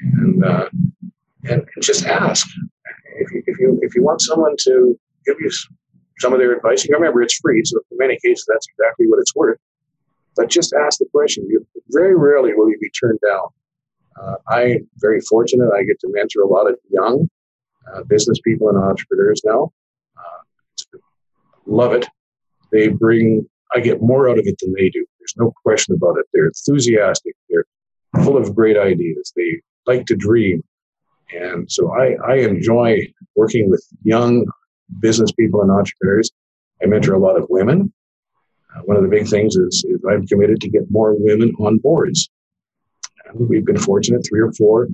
and, 0.00 0.44
uh, 0.44 0.68
and, 1.44 1.66
and 1.74 1.82
just 1.82 2.06
ask. 2.06 2.46
If 3.20 3.32
you, 3.32 3.42
if, 3.46 3.58
you, 3.58 3.78
if 3.82 3.94
you 3.96 4.04
want 4.04 4.20
someone 4.20 4.54
to 4.60 4.98
give 5.26 5.36
you 5.40 5.50
some 6.18 6.32
of 6.32 6.38
their 6.38 6.52
advice, 6.52 6.84
you 6.84 6.94
remember 6.94 7.22
it's 7.22 7.38
free, 7.38 7.62
so 7.64 7.80
in 7.90 7.98
many 7.98 8.18
cases 8.24 8.44
that's 8.48 8.66
exactly 8.68 9.06
what 9.06 9.18
it's 9.20 9.34
worth. 9.34 9.58
But 10.36 10.48
just 10.48 10.72
ask 10.72 10.98
the 10.98 11.06
question. 11.12 11.46
You, 11.48 11.66
very 11.90 12.16
rarely 12.16 12.54
will 12.54 12.70
you 12.70 12.78
be 12.78 12.90
turned 12.90 13.18
down. 13.26 13.46
Uh, 14.20 14.36
I'm 14.48 14.88
very 14.96 15.20
fortunate. 15.20 15.70
I 15.72 15.84
get 15.84 15.98
to 16.00 16.08
mentor 16.10 16.42
a 16.42 16.46
lot 16.46 16.68
of 16.68 16.76
young 16.90 17.28
uh, 17.92 18.02
business 18.04 18.38
people 18.40 18.68
and 18.68 18.78
entrepreneurs 18.78 19.42
now. 19.44 19.72
Uh, 20.16 20.98
love 21.66 21.92
it. 21.92 22.06
They 22.72 22.88
bring, 22.88 23.48
I 23.74 23.80
get 23.80 24.02
more 24.02 24.28
out 24.28 24.38
of 24.38 24.46
it 24.46 24.56
than 24.60 24.74
they 24.74 24.90
do. 24.90 25.04
There's 25.18 25.34
no 25.36 25.52
question 25.64 25.94
about 25.94 26.18
it. 26.18 26.26
They're 26.32 26.46
enthusiastic. 26.46 27.34
They're 27.48 27.64
full 28.22 28.36
of 28.36 28.54
great 28.54 28.76
ideas. 28.76 29.32
They 29.36 29.60
like 29.86 30.06
to 30.06 30.16
dream. 30.16 30.62
And 31.32 31.70
so 31.70 31.92
I, 31.92 32.16
I 32.26 32.34
enjoy 32.36 33.12
working 33.36 33.70
with 33.70 33.84
young 34.02 34.46
business 35.00 35.32
people 35.32 35.62
and 35.62 35.70
entrepreneurs. 35.70 36.30
I 36.82 36.86
mentor 36.86 37.14
a 37.14 37.18
lot 37.18 37.36
of 37.36 37.46
women. 37.48 37.92
Uh, 38.74 38.80
one 38.80 38.96
of 38.96 39.02
the 39.02 39.08
big 39.08 39.26
things 39.26 39.56
is, 39.56 39.84
is, 39.88 40.00
I'm 40.08 40.26
committed 40.26 40.60
to 40.60 40.68
get 40.68 40.90
more 40.90 41.14
women 41.18 41.54
on 41.58 41.78
boards. 41.78 42.28
And 43.26 43.48
we've 43.48 43.64
been 43.64 43.78
fortunate, 43.78 44.24
three 44.26 44.40
or 44.40 44.52
four 44.52 44.88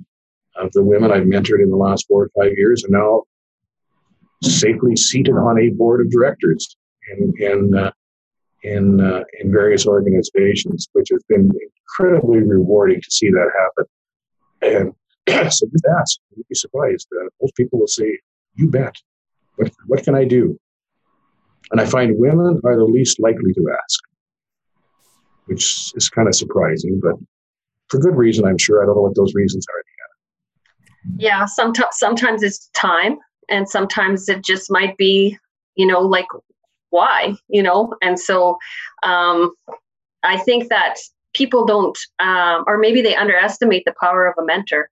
of 0.55 0.71
the 0.71 0.83
women 0.83 1.11
I've 1.11 1.23
mentored 1.23 1.61
in 1.61 1.69
the 1.69 1.75
last 1.75 2.07
four 2.07 2.23
or 2.23 2.31
five 2.37 2.53
years 2.57 2.83
are 2.85 2.89
now 2.89 3.23
safely 4.41 4.95
seated 4.95 5.33
on 5.33 5.59
a 5.59 5.69
board 5.69 6.01
of 6.01 6.11
directors 6.11 6.75
in, 7.09 7.33
in, 7.39 7.75
uh, 7.75 7.91
in, 8.63 9.01
uh, 9.01 9.23
in 9.39 9.51
various 9.51 9.85
organizations, 9.85 10.87
which 10.93 11.09
has 11.11 11.21
been 11.27 11.51
incredibly 11.99 12.39
rewarding 12.39 13.01
to 13.01 13.11
see 13.11 13.29
that 13.29 13.49
happen. 13.59 13.85
And 14.61 14.93
so 15.51 15.67
just 15.67 15.85
ask, 15.99 16.19
you'd 16.35 16.47
be 16.47 16.55
surprised. 16.55 17.07
Uh, 17.15 17.27
most 17.41 17.55
people 17.55 17.79
will 17.79 17.87
say, 17.87 18.19
you 18.55 18.69
bet. 18.69 18.95
What, 19.55 19.71
what 19.87 20.03
can 20.03 20.15
I 20.15 20.25
do? 20.25 20.59
And 21.71 21.81
I 21.81 21.85
find 21.85 22.17
women 22.17 22.61
are 22.63 22.75
the 22.75 22.83
least 22.83 23.19
likely 23.19 23.53
to 23.53 23.75
ask, 23.83 23.99
which 25.45 25.91
is 25.95 26.09
kind 26.09 26.27
of 26.27 26.35
surprising, 26.35 26.99
but 27.01 27.15
for 27.89 27.99
good 27.99 28.15
reason, 28.15 28.45
I'm 28.45 28.57
sure. 28.57 28.81
I 28.81 28.85
don't 28.85 28.95
know 28.95 29.01
what 29.01 29.15
those 29.15 29.33
reasons 29.33 29.65
are. 29.73 29.81
Yeah, 31.17 31.45
sometimes 31.45 31.89
sometimes 31.93 32.41
it's 32.41 32.69
time, 32.73 33.17
and 33.49 33.69
sometimes 33.69 34.27
it 34.27 34.43
just 34.43 34.71
might 34.71 34.97
be, 34.97 35.37
you 35.75 35.85
know, 35.85 36.01
like 36.01 36.25
why, 36.89 37.35
you 37.47 37.61
know, 37.61 37.93
and 38.01 38.19
so 38.19 38.57
um, 39.03 39.53
I 40.23 40.37
think 40.37 40.69
that 40.69 40.95
people 41.33 41.65
don't, 41.65 41.97
um, 42.19 42.63
or 42.65 42.77
maybe 42.77 43.01
they 43.01 43.15
underestimate 43.15 43.83
the 43.85 43.93
power 43.99 44.25
of 44.25 44.33
a 44.41 44.45
mentor 44.45 44.89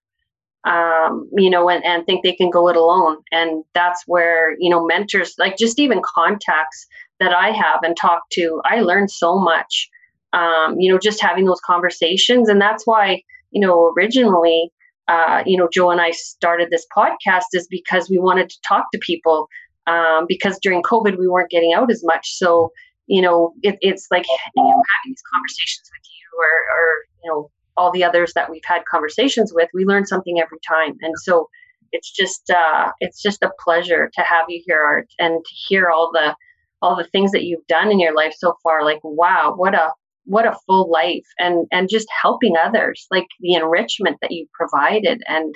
um, 0.64 1.28
you 1.36 1.50
know, 1.50 1.68
and, 1.68 1.84
and 1.84 2.06
think 2.06 2.24
they 2.24 2.34
can 2.34 2.50
go 2.50 2.68
it 2.68 2.76
alone. 2.76 3.18
And 3.32 3.64
that's 3.74 4.02
where, 4.06 4.56
you 4.58 4.70
know, 4.70 4.84
mentors, 4.84 5.34
like 5.38 5.56
just 5.56 5.78
even 5.78 6.00
contacts 6.14 6.86
that 7.20 7.32
I 7.32 7.50
have 7.50 7.80
and 7.82 7.96
talk 7.96 8.22
to, 8.32 8.60
I 8.64 8.80
learned 8.80 9.10
so 9.10 9.38
much, 9.38 9.88
um, 10.32 10.76
you 10.78 10.90
know, 10.90 10.98
just 10.98 11.20
having 11.20 11.44
those 11.44 11.60
conversations. 11.60 12.48
And 12.48 12.60
that's 12.60 12.86
why, 12.86 13.22
you 13.50 13.60
know, 13.64 13.92
originally, 13.96 14.70
uh, 15.06 15.42
you 15.44 15.58
know, 15.58 15.68
Joe 15.72 15.90
and 15.90 16.00
I 16.00 16.12
started 16.12 16.68
this 16.70 16.86
podcast 16.96 17.44
is 17.52 17.66
because 17.70 18.08
we 18.08 18.18
wanted 18.18 18.48
to 18.48 18.56
talk 18.66 18.86
to 18.92 18.98
people 19.06 19.48
um, 19.86 20.24
because 20.26 20.58
during 20.62 20.82
COVID 20.82 21.18
we 21.18 21.28
weren't 21.28 21.50
getting 21.50 21.74
out 21.74 21.90
as 21.90 22.02
much. 22.04 22.36
So, 22.38 22.72
you 23.06 23.20
know, 23.20 23.52
it, 23.62 23.76
it's 23.82 24.06
like 24.10 24.24
you 24.56 24.62
know, 24.62 24.70
having 24.70 25.08
these 25.08 25.22
conversations 25.30 25.90
with 25.92 26.08
you 26.08 26.38
or, 26.40 26.48
or 26.74 26.86
you 27.22 27.30
know, 27.30 27.50
all 27.76 27.90
the 27.90 28.04
others 28.04 28.32
that 28.34 28.50
we've 28.50 28.64
had 28.64 28.84
conversations 28.90 29.52
with, 29.54 29.68
we 29.74 29.84
learn 29.84 30.06
something 30.06 30.40
every 30.40 30.58
time. 30.66 30.96
And 31.02 31.14
so 31.18 31.48
it's 31.94 32.10
just 32.10 32.50
uh, 32.50 32.90
it's 33.00 33.22
just 33.22 33.42
a 33.42 33.52
pleasure 33.62 34.10
to 34.14 34.22
have 34.22 34.46
you 34.48 34.62
here, 34.66 34.82
Art, 34.82 35.08
and 35.18 35.44
to 35.44 35.54
hear 35.68 35.90
all 35.90 36.10
the 36.12 36.34
all 36.82 36.96
the 36.96 37.08
things 37.12 37.30
that 37.32 37.44
you've 37.44 37.66
done 37.66 37.90
in 37.90 38.00
your 38.00 38.14
life 38.14 38.34
so 38.36 38.58
far. 38.62 38.84
Like, 38.84 39.00
wow, 39.02 39.54
what 39.56 39.74
a 39.74 39.92
what 40.24 40.46
a 40.46 40.56
full 40.66 40.90
life, 40.90 41.26
and 41.38 41.66
and 41.70 41.88
just 41.88 42.08
helping 42.20 42.56
others, 42.56 43.06
like 43.10 43.28
the 43.40 43.54
enrichment 43.54 44.18
that 44.20 44.32
you 44.32 44.46
provided, 44.52 45.22
and 45.28 45.54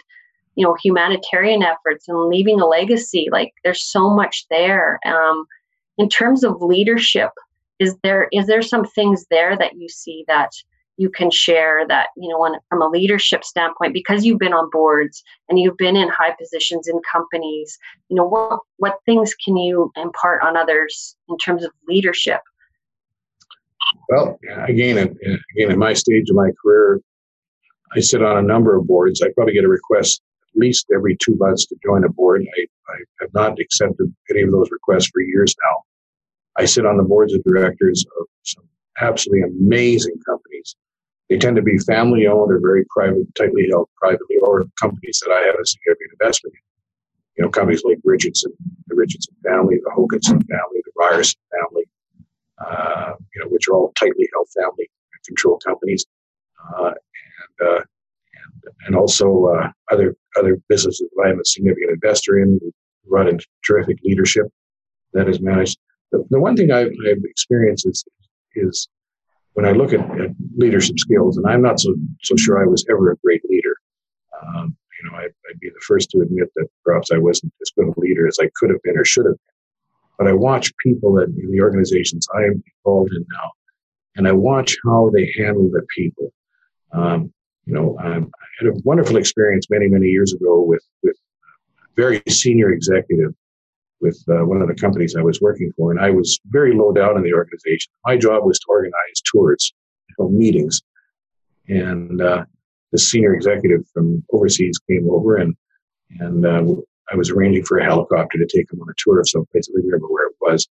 you 0.54 0.64
know 0.64 0.76
humanitarian 0.82 1.62
efforts 1.62 2.08
and 2.08 2.28
leaving 2.28 2.60
a 2.60 2.66
legacy. 2.66 3.28
Like, 3.32 3.52
there's 3.64 3.84
so 3.84 4.08
much 4.08 4.46
there. 4.48 5.00
Um, 5.04 5.44
in 5.98 6.08
terms 6.08 6.44
of 6.44 6.62
leadership, 6.62 7.30
is 7.80 7.96
there 8.04 8.28
is 8.32 8.46
there 8.46 8.62
some 8.62 8.84
things 8.84 9.26
there 9.28 9.56
that 9.56 9.76
you 9.76 9.88
see 9.88 10.24
that 10.28 10.50
you 10.98 11.08
can 11.08 11.30
share 11.30 11.86
that 11.88 12.08
you 12.16 12.28
know 12.28 12.58
from 12.68 12.82
a 12.82 12.88
leadership 12.88 13.44
standpoint 13.44 13.94
because 13.94 14.24
you've 14.24 14.38
been 14.38 14.52
on 14.52 14.68
boards 14.70 15.22
and 15.48 15.58
you've 15.58 15.76
been 15.78 15.96
in 15.96 16.08
high 16.08 16.34
positions 16.38 16.86
in 16.86 17.00
companies 17.10 17.78
you 18.08 18.16
know 18.16 18.28
what 18.28 18.60
what 18.76 18.98
things 19.06 19.34
can 19.42 19.56
you 19.56 19.90
impart 19.96 20.42
on 20.42 20.56
others 20.56 21.16
in 21.28 21.38
terms 21.38 21.64
of 21.64 21.70
leadership? 21.86 22.40
Well 24.10 24.38
again 24.66 24.98
again 24.98 25.70
at 25.70 25.78
my 25.78 25.94
stage 25.94 26.28
of 26.28 26.36
my 26.36 26.50
career 26.62 27.00
i 27.96 28.00
sit 28.00 28.22
on 28.22 28.36
a 28.36 28.42
number 28.42 28.76
of 28.76 28.86
boards. 28.86 29.22
I 29.22 29.28
probably 29.34 29.54
get 29.54 29.64
a 29.64 29.68
request 29.68 30.20
at 30.54 30.60
least 30.60 30.86
every 30.94 31.16
two 31.16 31.36
months 31.36 31.66
to 31.66 31.76
join 31.82 32.04
a 32.04 32.08
board. 32.08 32.42
I, 32.42 32.92
I 32.92 32.96
have 33.20 33.32
not 33.32 33.58
accepted 33.58 34.14
any 34.30 34.42
of 34.42 34.50
those 34.50 34.70
requests 34.70 35.08
for 35.08 35.22
years 35.22 35.54
now. 35.62 35.82
I 36.56 36.64
sit 36.64 36.84
on 36.84 36.96
the 36.96 37.02
boards 37.02 37.32
of 37.32 37.42
directors 37.44 38.04
of 38.20 38.26
some 38.42 38.64
absolutely 39.00 39.48
amazing 39.48 40.16
companies 40.26 40.74
they 41.28 41.36
tend 41.36 41.56
to 41.56 41.62
be 41.62 41.78
family 41.78 42.26
owned 42.26 42.52
or 42.52 42.60
very 42.60 42.84
private, 42.88 43.26
tightly 43.34 43.68
held 43.70 43.88
privately, 43.96 44.36
or 44.42 44.64
companies 44.80 45.20
that 45.24 45.32
I 45.32 45.46
have 45.46 45.56
a 45.60 45.66
significant 45.66 46.12
investment 46.20 46.54
in. 46.54 46.60
you 47.36 47.44
know, 47.44 47.50
companies 47.50 47.82
like 47.84 47.98
Richardson, 48.04 48.52
the 48.86 48.94
Richardson 48.94 49.34
family, 49.44 49.76
the 49.82 49.90
Hoganson 49.90 50.40
family, 50.46 50.80
the 50.84 50.92
Ryerson 50.96 51.40
family, 51.52 51.84
uh, 52.64 53.12
you 53.34 53.42
know, 53.42 53.48
which 53.50 53.68
are 53.68 53.74
all 53.74 53.92
tightly 53.98 54.28
held 54.32 54.48
family 54.56 54.88
control 55.26 55.58
companies, 55.64 56.06
uh, 56.76 56.92
and, 57.60 57.68
uh, 57.68 57.76
and, 57.76 58.74
and 58.86 58.96
also 58.96 59.46
uh, 59.46 59.70
other 59.92 60.16
other 60.36 60.60
businesses 60.68 61.08
that 61.14 61.22
I'm 61.24 61.40
a 61.40 61.44
significant 61.44 61.90
investor 61.90 62.38
in, 62.38 62.58
run 63.06 63.28
in 63.28 63.38
terrific 63.64 63.98
leadership 64.04 64.46
that 65.12 65.28
is 65.28 65.40
managed. 65.40 65.78
The, 66.12 66.24
the 66.30 66.40
one 66.40 66.56
thing 66.56 66.70
I've, 66.70 66.92
I've, 67.08 67.22
experienced 67.24 67.86
is, 67.86 68.04
is 68.54 68.88
when 69.58 69.66
I 69.66 69.72
look 69.72 69.92
at, 69.92 69.98
at, 70.20 70.30
leadership 70.56 71.00
skills, 71.00 71.36
and 71.36 71.44
I'm 71.44 71.62
not 71.62 71.80
so 71.80 71.92
so 72.22 72.36
sure 72.36 72.62
I 72.62 72.66
was 72.66 72.84
ever 72.88 73.10
a 73.10 73.16
great 73.16 73.42
leader. 73.50 73.74
Um, 74.40 74.76
you 74.96 75.10
know, 75.10 75.16
I, 75.16 75.22
would 75.22 75.58
be 75.58 75.68
the 75.68 75.84
first 75.84 76.10
to 76.10 76.20
admit 76.20 76.48
that 76.54 76.68
perhaps 76.84 77.10
I 77.10 77.18
wasn't 77.18 77.52
as 77.60 77.72
good 77.76 77.88
a 77.88 78.00
leader 78.00 78.28
as 78.28 78.38
I 78.40 78.48
could 78.54 78.70
have 78.70 78.80
been 78.84 78.96
or 78.96 79.04
should 79.04 79.26
have 79.26 79.34
been. 79.34 79.56
But 80.16 80.28
I 80.28 80.32
watch 80.32 80.72
people 80.76 81.18
in 81.18 81.50
the 81.50 81.60
organizations 81.60 82.28
I 82.36 82.42
am 82.44 82.62
involved 82.84 83.10
in 83.12 83.26
now, 83.32 83.50
and 84.14 84.28
I 84.28 84.32
watch 84.32 84.76
how 84.84 85.10
they 85.12 85.32
handle 85.36 85.68
their 85.72 85.86
people. 85.96 86.32
Um, 86.92 87.32
you 87.66 87.74
know, 87.74 87.96
I 87.98 88.12
had 88.60 88.68
a 88.68 88.80
wonderful 88.84 89.16
experience 89.16 89.66
many, 89.70 89.88
many 89.88 90.06
years 90.06 90.34
ago 90.34 90.62
with 90.62 90.84
with 91.02 91.16
a 91.16 92.00
very 92.00 92.22
senior 92.28 92.70
executive 92.70 93.34
with 94.00 94.22
uh, 94.28 94.44
one 94.44 94.62
of 94.62 94.68
the 94.68 94.74
companies 94.74 95.16
I 95.16 95.22
was 95.22 95.40
working 95.40 95.72
for, 95.76 95.90
and 95.90 96.00
I 96.00 96.10
was 96.10 96.38
very 96.46 96.74
low 96.74 96.92
down 96.92 97.16
in 97.16 97.22
the 97.22 97.32
organization. 97.34 97.90
My 98.04 98.16
job 98.16 98.44
was 98.44 98.58
to 98.60 98.66
organize 98.68 99.20
tours, 99.24 99.72
meetings, 100.18 100.82
and 101.68 102.20
uh, 102.20 102.44
the 102.92 102.98
senior 102.98 103.34
executive 103.34 103.86
from 103.92 104.24
overseas 104.32 104.78
came 104.88 105.08
over, 105.10 105.36
and 105.36 105.54
and 106.20 106.46
uh, 106.46 106.62
I 107.10 107.16
was 107.16 107.30
arranging 107.30 107.64
for 107.64 107.78
a 107.78 107.84
helicopter 107.84 108.38
to 108.38 108.46
take 108.46 108.72
him 108.72 108.80
on 108.80 108.88
a 108.88 108.94
tour 108.96 109.20
of 109.20 109.28
some 109.28 109.46
place. 109.52 109.68
I 109.68 109.76
don't 109.76 109.86
remember 109.86 110.08
where 110.08 110.28
it 110.28 110.36
was, 110.40 110.68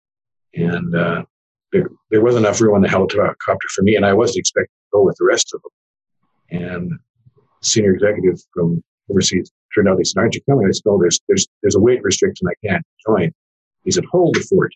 and 0.54 0.94
uh, 0.94 1.24
there 1.72 1.88
there 2.10 2.22
wasn't 2.22 2.46
enough 2.46 2.60
room 2.60 2.74
on 2.74 2.82
the 2.82 2.88
helicopter 2.88 3.68
for 3.74 3.82
me, 3.82 3.96
and 3.96 4.06
I 4.06 4.12
wasn't 4.12 4.38
expecting 4.38 4.66
to 4.68 4.98
go 4.98 5.02
with 5.02 5.16
the 5.18 5.24
rest 5.24 5.54
of 5.54 5.62
them. 5.62 6.60
And 6.60 6.92
senior 7.62 7.94
executive 7.94 8.40
from 8.52 8.82
overseas 9.10 9.50
turned 9.74 9.88
out 9.88 9.98
he 9.98 10.04
said, 10.04 10.20
"Aren't 10.20 10.34
you 10.34 10.42
coming?" 10.48 10.66
I 10.66 10.70
said, 10.70 10.82
"No, 10.86 10.98
there's 10.98 11.20
there's 11.28 11.46
there's 11.62 11.74
a 11.74 11.80
weight 11.80 12.02
restriction. 12.02 12.46
I 12.48 12.66
can't 12.66 12.84
join." 13.06 13.32
He 13.84 13.90
said, 13.90 14.04
"Hold 14.06 14.34
the 14.34 14.40
fort." 14.40 14.72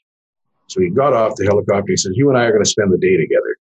So 0.66 0.80
he 0.80 0.90
got 0.90 1.12
off 1.12 1.36
the 1.36 1.44
helicopter. 1.44 1.92
He 1.92 1.96
said, 1.96 2.12
"You 2.14 2.28
and 2.28 2.38
I 2.38 2.44
are 2.44 2.52
going 2.52 2.64
to 2.64 2.70
spend 2.70 2.92
the 2.92 2.98
day 2.98 3.16
together." 3.16 3.56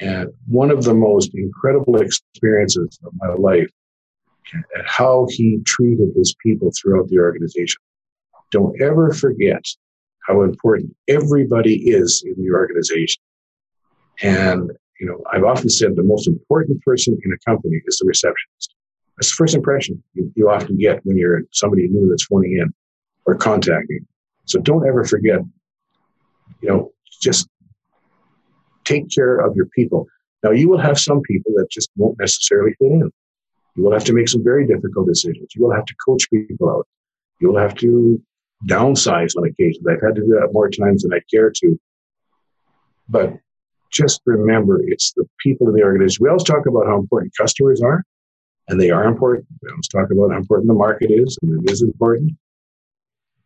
And 0.00 0.30
one 0.46 0.70
of 0.70 0.84
the 0.84 0.94
most 0.94 1.34
incredible 1.34 2.00
experiences 2.00 2.98
of 3.04 3.12
my 3.16 3.32
life 3.34 3.70
at 4.54 4.86
how 4.86 5.26
he 5.30 5.60
treated 5.66 6.10
his 6.16 6.34
people 6.42 6.70
throughout 6.70 7.08
the 7.08 7.18
organization. 7.18 7.80
Don't 8.50 8.80
ever 8.80 9.12
forget 9.12 9.64
how 10.26 10.42
important 10.42 10.94
everybody 11.08 11.88
is 11.88 12.22
in 12.24 12.42
the 12.42 12.50
organization. 12.50 13.22
And, 14.22 14.70
you 15.00 15.06
know, 15.06 15.22
I've 15.32 15.44
often 15.44 15.68
said 15.68 15.96
the 15.96 16.02
most 16.02 16.28
important 16.28 16.82
person 16.82 17.18
in 17.24 17.32
a 17.32 17.38
company 17.38 17.80
is 17.86 17.98
the 17.98 18.06
receptionist. 18.06 18.74
That's 19.18 19.30
the 19.30 19.36
first 19.36 19.56
impression 19.56 20.00
you, 20.14 20.32
you 20.36 20.48
often 20.48 20.78
get 20.78 21.04
when 21.04 21.16
you're 21.16 21.42
somebody 21.52 21.88
new 21.88 22.08
that's 22.08 22.26
phoning 22.26 22.52
in 22.52 22.72
or 23.26 23.34
contacting. 23.34 24.06
So 24.44 24.60
don't 24.60 24.86
ever 24.86 25.04
forget, 25.04 25.40
you 26.62 26.68
know, 26.68 26.92
just 27.20 27.48
take 28.84 29.10
care 29.10 29.38
of 29.38 29.56
your 29.56 29.66
people. 29.66 30.06
Now, 30.44 30.52
you 30.52 30.68
will 30.68 30.78
have 30.78 31.00
some 31.00 31.20
people 31.22 31.52
that 31.56 31.68
just 31.68 31.90
won't 31.96 32.16
necessarily 32.20 32.74
fit 32.78 32.92
in. 32.92 33.10
You 33.74 33.82
will 33.82 33.92
have 33.92 34.04
to 34.04 34.12
make 34.12 34.28
some 34.28 34.44
very 34.44 34.66
difficult 34.66 35.08
decisions. 35.08 35.48
You 35.56 35.64
will 35.64 35.74
have 35.74 35.84
to 35.84 35.94
coach 36.06 36.30
people 36.30 36.70
out. 36.70 36.86
You 37.40 37.48
will 37.48 37.58
have 37.58 37.74
to 37.76 38.22
downsize 38.68 39.36
on 39.36 39.48
occasions. 39.48 39.84
I've 39.88 40.00
had 40.00 40.14
to 40.14 40.20
do 40.20 40.38
that 40.40 40.50
more 40.52 40.70
times 40.70 41.02
than 41.02 41.12
I 41.12 41.20
care 41.28 41.50
to. 41.50 41.78
But 43.08 43.34
just 43.90 44.20
remember, 44.26 44.80
it's 44.86 45.12
the 45.12 45.24
people 45.38 45.68
in 45.68 45.74
the 45.74 45.82
organization. 45.82 46.22
We 46.22 46.28
always 46.28 46.44
talk 46.44 46.66
about 46.66 46.86
how 46.86 46.98
important 46.98 47.32
customers 47.36 47.82
are, 47.82 48.04
and 48.68 48.80
they 48.80 48.90
are 48.90 49.04
important. 49.04 49.46
We 49.62 49.70
always 49.70 49.88
talk 49.88 50.10
about 50.10 50.30
how 50.30 50.36
important 50.36 50.68
the 50.68 50.74
market 50.74 51.10
is, 51.10 51.38
and 51.42 51.66
it 51.66 51.70
is 51.70 51.82
important. 51.82 52.32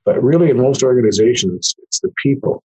But 0.04 0.22
really, 0.22 0.50
in 0.50 0.56
most 0.56 0.82
organizations, 0.82 1.74
it's 1.84 2.00
the 2.00 2.12
people 2.22 2.62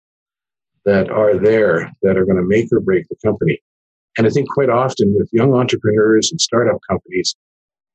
that 0.86 1.10
are 1.10 1.38
there 1.38 1.92
that 2.02 2.18
are 2.18 2.26
going 2.26 2.38
to 2.38 2.44
make 2.44 2.68
or 2.72 2.80
break 2.80 3.08
the 3.08 3.16
company. 3.24 3.60
And 4.18 4.28
I 4.28 4.30
think 4.30 4.50
quite 4.50 4.70
often 4.70 5.16
with 5.18 5.30
young 5.32 5.54
entrepreneurs 5.54 6.32
and 6.32 6.42
startup 6.42 6.80
companies, 6.90 7.36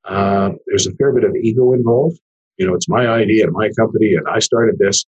uh, 0.06 0.50
there's 0.66 0.86
a 0.86 0.92
fair 0.92 1.12
bit 1.12 1.24
of 1.24 1.34
ego 1.36 1.72
involved. 1.72 2.18
You 2.56 2.66
know, 2.66 2.74
it's 2.74 2.88
my 2.88 3.06
idea 3.06 3.44
and 3.44 3.52
my 3.52 3.68
company, 3.78 4.14
and 4.14 4.26
I 4.26 4.38
started 4.38 4.78
this. 4.78 5.04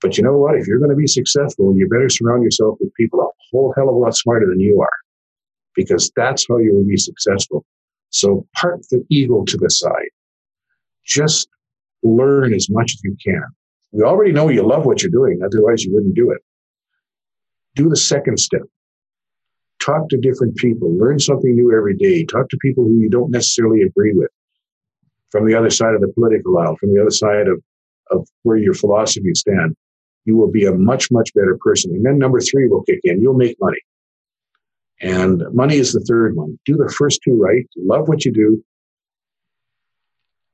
But 0.00 0.18
you 0.18 0.24
know 0.24 0.36
what? 0.36 0.56
If 0.56 0.66
you're 0.66 0.80
going 0.80 0.90
to 0.90 0.96
be 0.96 1.06
successful, 1.06 1.76
you 1.76 1.88
better 1.88 2.08
surround 2.08 2.42
yourself 2.42 2.78
with 2.80 2.92
people 2.94 3.20
a 3.20 3.28
whole 3.52 3.72
hell 3.76 3.88
of 3.88 3.94
a 3.94 3.98
lot 3.98 4.16
smarter 4.16 4.46
than 4.46 4.58
you 4.58 4.80
are, 4.80 4.98
because 5.76 6.10
that's 6.16 6.46
how 6.48 6.58
you 6.58 6.74
will 6.74 6.84
be 6.84 6.96
successful. 6.96 7.64
So 8.14 8.46
park 8.54 8.80
the 8.90 9.04
ego 9.10 9.44
to 9.44 9.56
the 9.56 9.70
side. 9.70 10.10
Just 11.04 11.48
learn 12.02 12.54
as 12.54 12.68
much 12.70 12.92
as 12.94 13.00
you 13.04 13.16
can. 13.24 13.44
We 13.92 14.02
already 14.02 14.32
know 14.32 14.48
you 14.48 14.62
love 14.62 14.86
what 14.86 15.02
you're 15.02 15.10
doing, 15.10 15.40
otherwise, 15.44 15.84
you 15.84 15.94
wouldn't 15.94 16.14
do 16.14 16.30
it 16.30 16.40
do 17.74 17.88
the 17.88 17.96
second 17.96 18.38
step. 18.38 18.62
Talk 19.80 20.08
to 20.08 20.16
different 20.16 20.56
people, 20.56 20.96
learn 20.96 21.18
something 21.18 21.54
new 21.54 21.76
every 21.76 21.96
day, 21.96 22.24
talk 22.24 22.48
to 22.48 22.56
people 22.58 22.84
who 22.84 22.98
you 22.98 23.10
don't 23.10 23.30
necessarily 23.30 23.82
agree 23.82 24.12
with 24.14 24.30
from 25.30 25.46
the 25.46 25.54
other 25.54 25.70
side 25.70 25.94
of 25.94 26.00
the 26.00 26.08
political 26.08 26.58
aisle, 26.58 26.76
from 26.76 26.94
the 26.94 27.00
other 27.00 27.10
side 27.10 27.48
of, 27.48 27.62
of 28.10 28.26
where 28.42 28.56
your 28.56 28.74
philosophies 28.74 29.40
stand. 29.40 29.76
You 30.24 30.36
will 30.36 30.50
be 30.50 30.64
a 30.64 30.72
much, 30.72 31.10
much 31.10 31.34
better 31.34 31.58
person. 31.60 31.92
And 31.92 32.06
then 32.06 32.18
number 32.18 32.40
three 32.40 32.66
will 32.68 32.82
kick 32.84 33.00
in. 33.02 33.20
You'll 33.20 33.34
make 33.34 33.56
money. 33.60 33.80
And 35.00 35.42
money 35.52 35.76
is 35.76 35.92
the 35.92 36.00
third 36.00 36.36
one. 36.36 36.58
Do 36.64 36.76
the 36.76 36.92
first 36.96 37.20
two 37.24 37.36
right. 37.36 37.66
Love 37.76 38.08
what 38.08 38.24
you 38.24 38.32
do. 38.32 38.64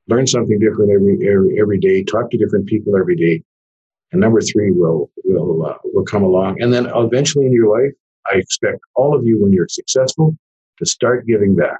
Learn 0.07 0.27
something 0.27 0.59
different 0.59 0.91
every, 0.91 1.29
every, 1.29 1.59
every 1.59 1.79
day. 1.79 2.03
Talk 2.03 2.31
to 2.31 2.37
different 2.37 2.67
people 2.67 2.97
every 2.97 3.15
day 3.15 3.43
and 4.11 4.19
number 4.19 4.41
three 4.41 4.71
will 4.71 5.09
will 5.23 5.65
uh, 5.65 5.77
will 5.85 6.03
come 6.03 6.23
along, 6.23 6.61
and 6.61 6.73
then 6.73 6.89
eventually 6.93 7.45
in 7.45 7.53
your 7.53 7.69
life, 7.69 7.93
I 8.31 8.37
expect 8.37 8.79
all 8.95 9.15
of 9.15 9.25
you, 9.25 9.41
when 9.41 9.53
you're 9.53 9.67
successful, 9.67 10.35
to 10.77 10.85
start 10.85 11.25
giving 11.27 11.55
back. 11.55 11.79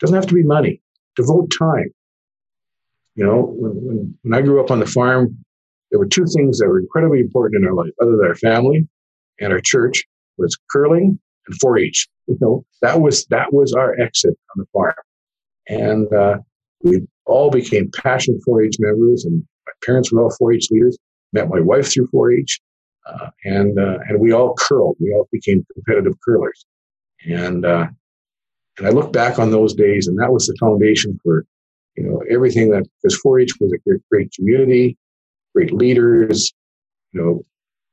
Doesn't 0.00 0.14
have 0.14 0.26
to 0.26 0.34
be 0.34 0.42
money. 0.42 0.80
Devote 1.16 1.52
time. 1.58 1.92
You 3.14 3.24
know, 3.24 3.54
when, 3.56 3.72
when, 3.72 4.18
when 4.22 4.34
I 4.34 4.42
grew 4.42 4.62
up 4.62 4.70
on 4.70 4.78
the 4.78 4.86
farm, 4.86 5.38
there 5.90 5.98
were 5.98 6.06
two 6.06 6.26
things 6.26 6.58
that 6.58 6.68
were 6.68 6.78
incredibly 6.78 7.20
important 7.20 7.62
in 7.62 7.68
our 7.68 7.74
life, 7.74 7.92
other 8.00 8.16
than 8.16 8.26
our 8.26 8.34
family 8.34 8.86
and 9.40 9.52
our 9.52 9.60
church, 9.60 10.04
was 10.36 10.56
curling 10.70 11.18
and 11.46 11.58
4-H. 11.60 12.08
You 12.26 12.38
know, 12.40 12.64
that 12.82 13.00
was 13.00 13.24
that 13.26 13.52
was 13.52 13.72
our 13.72 13.98
exit 14.00 14.36
on 14.54 14.62
the 14.62 14.66
farm, 14.72 14.94
and 15.68 16.12
uh, 16.12 16.38
we 16.82 17.06
all 17.24 17.50
became 17.50 17.90
passionate 18.02 18.40
4-H 18.48 18.76
members, 18.78 19.24
and 19.24 19.44
my 19.66 19.72
parents 19.84 20.12
were 20.12 20.22
all 20.22 20.36
4-H 20.40 20.68
leaders 20.70 20.98
met 21.32 21.48
my 21.48 21.60
wife 21.60 21.92
through 21.92 22.08
4-H, 22.08 22.60
uh, 23.06 23.30
and 23.44 23.78
uh, 23.78 23.98
and 24.08 24.20
we 24.20 24.32
all 24.32 24.54
curled. 24.58 24.96
We 25.00 25.12
all 25.12 25.28
became 25.30 25.64
competitive 25.74 26.14
curlers, 26.24 26.66
and 27.24 27.64
uh, 27.64 27.86
and 28.78 28.86
I 28.86 28.90
look 28.90 29.12
back 29.12 29.38
on 29.38 29.50
those 29.50 29.74
days, 29.74 30.08
and 30.08 30.18
that 30.18 30.32
was 30.32 30.46
the 30.46 30.56
foundation 30.58 31.18
for 31.22 31.44
you 31.96 32.04
know 32.04 32.22
everything 32.28 32.70
that 32.70 32.84
because 33.02 33.20
4-H 33.24 33.52
was 33.60 33.72
a 33.72 33.78
great, 33.78 34.00
great 34.10 34.32
community, 34.32 34.96
great 35.54 35.72
leaders. 35.72 36.52
You 37.12 37.20
know, 37.20 37.44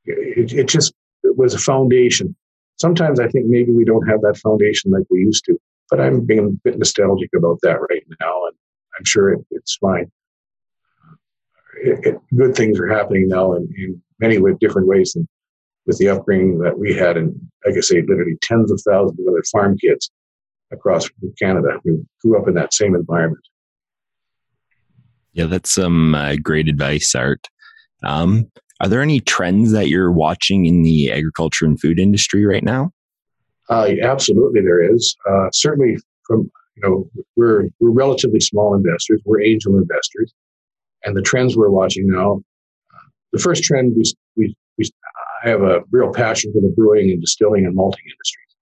it, 0.04 0.52
it 0.52 0.68
just 0.68 0.92
it 1.22 1.36
was 1.36 1.54
a 1.54 1.58
foundation. 1.58 2.34
Sometimes 2.78 3.20
I 3.20 3.28
think 3.28 3.46
maybe 3.46 3.72
we 3.72 3.84
don't 3.84 4.06
have 4.08 4.20
that 4.22 4.38
foundation 4.38 4.90
like 4.90 5.04
we 5.10 5.20
used 5.20 5.44
to, 5.46 5.58
but 5.90 6.00
I'm 6.00 6.24
being 6.24 6.46
a 6.46 6.68
bit 6.68 6.78
nostalgic 6.78 7.30
about 7.36 7.58
that 7.62 7.80
right 7.80 8.02
now, 8.20 8.46
and 8.46 8.56
I'm 8.98 9.04
sure 9.04 9.32
it, 9.32 9.44
it's 9.50 9.76
fine 9.76 10.10
it, 11.84 12.06
it, 12.06 12.20
good 12.34 12.54
things 12.54 12.78
are 12.78 12.88
happening 12.88 13.28
now 13.28 13.54
in, 13.54 13.68
in 13.76 14.02
many 14.20 14.38
different 14.60 14.88
ways 14.88 15.12
than 15.12 15.28
with 15.86 15.98
the 15.98 16.08
upbringing 16.08 16.58
that 16.58 16.78
we 16.78 16.94
had. 16.94 17.16
And 17.16 17.34
like 17.64 17.76
I 17.76 17.80
say, 17.80 18.02
literally 18.02 18.36
tens 18.42 18.70
of 18.70 18.80
thousands 18.86 19.20
of 19.20 19.26
other 19.28 19.42
farm 19.52 19.76
kids 19.78 20.10
across 20.72 21.08
Canada 21.40 21.78
who 21.84 22.04
grew 22.22 22.40
up 22.40 22.48
in 22.48 22.54
that 22.54 22.74
same 22.74 22.94
environment. 22.94 23.44
Yeah, 25.32 25.46
that's 25.46 25.72
some 25.72 26.14
uh, 26.14 26.36
great 26.36 26.68
advice, 26.68 27.14
Art. 27.14 27.48
Um, 28.02 28.50
are 28.84 28.88
there 28.88 29.00
any 29.00 29.18
trends 29.18 29.72
that 29.72 29.88
you're 29.88 30.12
watching 30.12 30.66
in 30.66 30.82
the 30.82 31.10
agriculture 31.10 31.64
and 31.64 31.80
food 31.80 31.98
industry 31.98 32.44
right 32.44 32.62
now? 32.62 32.90
Uh, 33.70 33.92
absolutely, 34.02 34.60
there 34.60 34.94
is. 34.94 35.16
Uh, 35.26 35.48
certainly, 35.52 35.96
from 36.26 36.50
you 36.76 36.82
know, 36.82 37.10
we're 37.34 37.70
we're 37.80 37.92
relatively 37.92 38.40
small 38.40 38.74
investors. 38.74 39.22
We're 39.24 39.40
angel 39.40 39.78
investors, 39.78 40.34
and 41.02 41.16
the 41.16 41.22
trends 41.22 41.56
we're 41.56 41.70
watching 41.70 42.06
now. 42.06 42.42
The 43.32 43.38
first 43.38 43.64
trend 43.64 43.94
we, 43.96 44.02
we, 44.36 44.54
we 44.76 44.90
I 45.44 45.48
have 45.48 45.62
a 45.62 45.80
real 45.90 46.12
passion 46.12 46.52
for 46.52 46.60
the 46.60 46.72
brewing 46.76 47.10
and 47.10 47.22
distilling 47.22 47.64
and 47.64 47.74
malting 47.74 48.04
industries. 48.04 48.54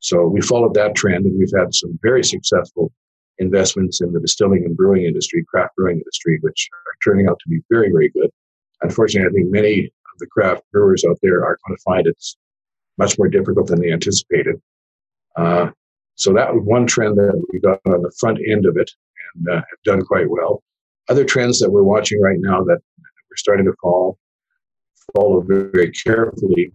So 0.00 0.26
we 0.26 0.42
followed 0.42 0.74
that 0.74 0.94
trend 0.94 1.24
and 1.24 1.38
we've 1.38 1.50
had 1.56 1.74
some 1.74 1.98
very 2.02 2.22
successful 2.22 2.92
investments 3.38 4.02
in 4.02 4.12
the 4.12 4.20
distilling 4.20 4.64
and 4.66 4.76
brewing 4.76 5.06
industry, 5.06 5.44
craft 5.48 5.76
brewing 5.76 5.96
industry, 5.96 6.38
which 6.42 6.68
are 6.72 6.92
turning 7.02 7.26
out 7.26 7.38
to 7.38 7.48
be 7.48 7.60
very, 7.70 7.90
very 7.90 8.10
good. 8.10 8.30
Unfortunately, 8.82 9.28
I 9.28 9.32
think 9.32 9.52
many 9.52 9.84
of 9.86 10.18
the 10.18 10.26
craft 10.26 10.62
brewers 10.72 11.04
out 11.08 11.18
there 11.22 11.44
are 11.44 11.58
going 11.66 11.76
to 11.76 11.82
find 11.82 12.06
it's 12.06 12.36
much 12.98 13.18
more 13.18 13.28
difficult 13.28 13.68
than 13.68 13.80
they 13.80 13.92
anticipated. 13.92 14.60
Uh, 15.36 15.70
so 16.14 16.32
that 16.34 16.52
was 16.52 16.62
one 16.64 16.86
trend 16.86 17.16
that 17.16 17.42
we 17.52 17.58
got 17.58 17.80
on 17.86 18.02
the 18.02 18.12
front 18.18 18.38
end 18.48 18.66
of 18.66 18.76
it 18.76 18.90
and 19.34 19.48
uh, 19.48 19.54
have 19.54 19.82
done 19.84 20.02
quite 20.04 20.28
well. 20.28 20.62
Other 21.08 21.24
trends 21.24 21.58
that 21.60 21.70
we're 21.70 21.82
watching 21.82 22.20
right 22.20 22.38
now 22.38 22.62
that 22.64 22.78
we're 22.98 23.36
starting 23.36 23.66
to 23.66 23.74
follow, 23.82 24.18
follow 25.14 25.40
very, 25.40 25.70
very 25.72 25.90
carefully. 25.92 26.72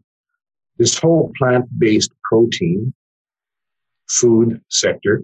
This 0.77 0.97
whole 0.97 1.31
plant-based 1.37 2.11
protein 2.23 2.93
food 4.09 4.61
sector, 4.69 5.23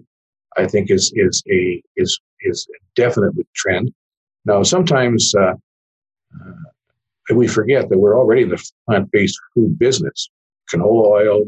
I 0.56 0.66
think, 0.66 0.90
is 0.90 1.12
is 1.14 1.42
a 1.50 1.82
is 1.96 2.20
is 2.40 2.66
a 2.70 2.78
definite 2.94 3.34
trend. 3.54 3.92
Now, 4.44 4.62
sometimes 4.62 5.34
uh, 5.34 5.54
uh, 6.34 6.52
we 7.32 7.46
forget 7.46 7.88
that 7.88 7.98
we're 7.98 8.18
already 8.18 8.42
in 8.42 8.50
the 8.50 8.70
plant-based 8.86 9.38
food 9.54 9.78
business. 9.78 10.28
Canola 10.72 11.06
oil, 11.06 11.44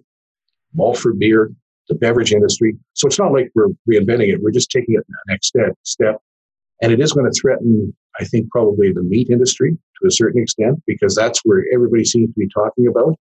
malt 0.75 0.99
for 0.99 1.13
beer, 1.13 1.51
the 1.89 1.95
beverage 1.95 2.33
industry. 2.33 2.77
So 2.95 3.07
it's 3.07 3.19
not 3.19 3.33
like 3.33 3.51
we're 3.55 3.69
reinventing 3.89 4.33
it. 4.33 4.43
We're 4.43 4.51
just 4.51 4.71
taking 4.71 4.95
it 4.95 5.05
the 5.07 5.33
next 5.33 5.49
step. 5.49 5.75
Step, 5.83 6.21
and 6.83 6.93
it 6.93 7.01
is 7.01 7.13
going 7.13 7.31
to 7.31 7.39
threaten, 7.39 7.95
I 8.21 8.25
think, 8.25 8.51
probably 8.51 8.93
the 8.93 9.03
meat 9.03 9.31
industry 9.31 9.77
to 10.01 10.09
a 10.09 10.11
certain 10.11 10.43
extent 10.43 10.83
because 10.87 11.15
that's 11.15 11.41
where 11.45 11.65
everybody 11.73 12.05
seems 12.05 12.29
to 12.29 12.39
be 12.39 12.49
talking 12.49 12.87
about. 12.87 13.17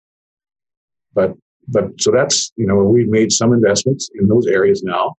But 1.13 1.33
but 1.67 1.99
so 1.99 2.11
that's 2.11 2.51
you 2.57 2.67
know 2.67 2.75
we've 2.75 3.07
made 3.07 3.31
some 3.31 3.53
investments 3.53 4.09
in 4.15 4.27
those 4.27 4.47
areas 4.47 4.83
now, 4.83 5.15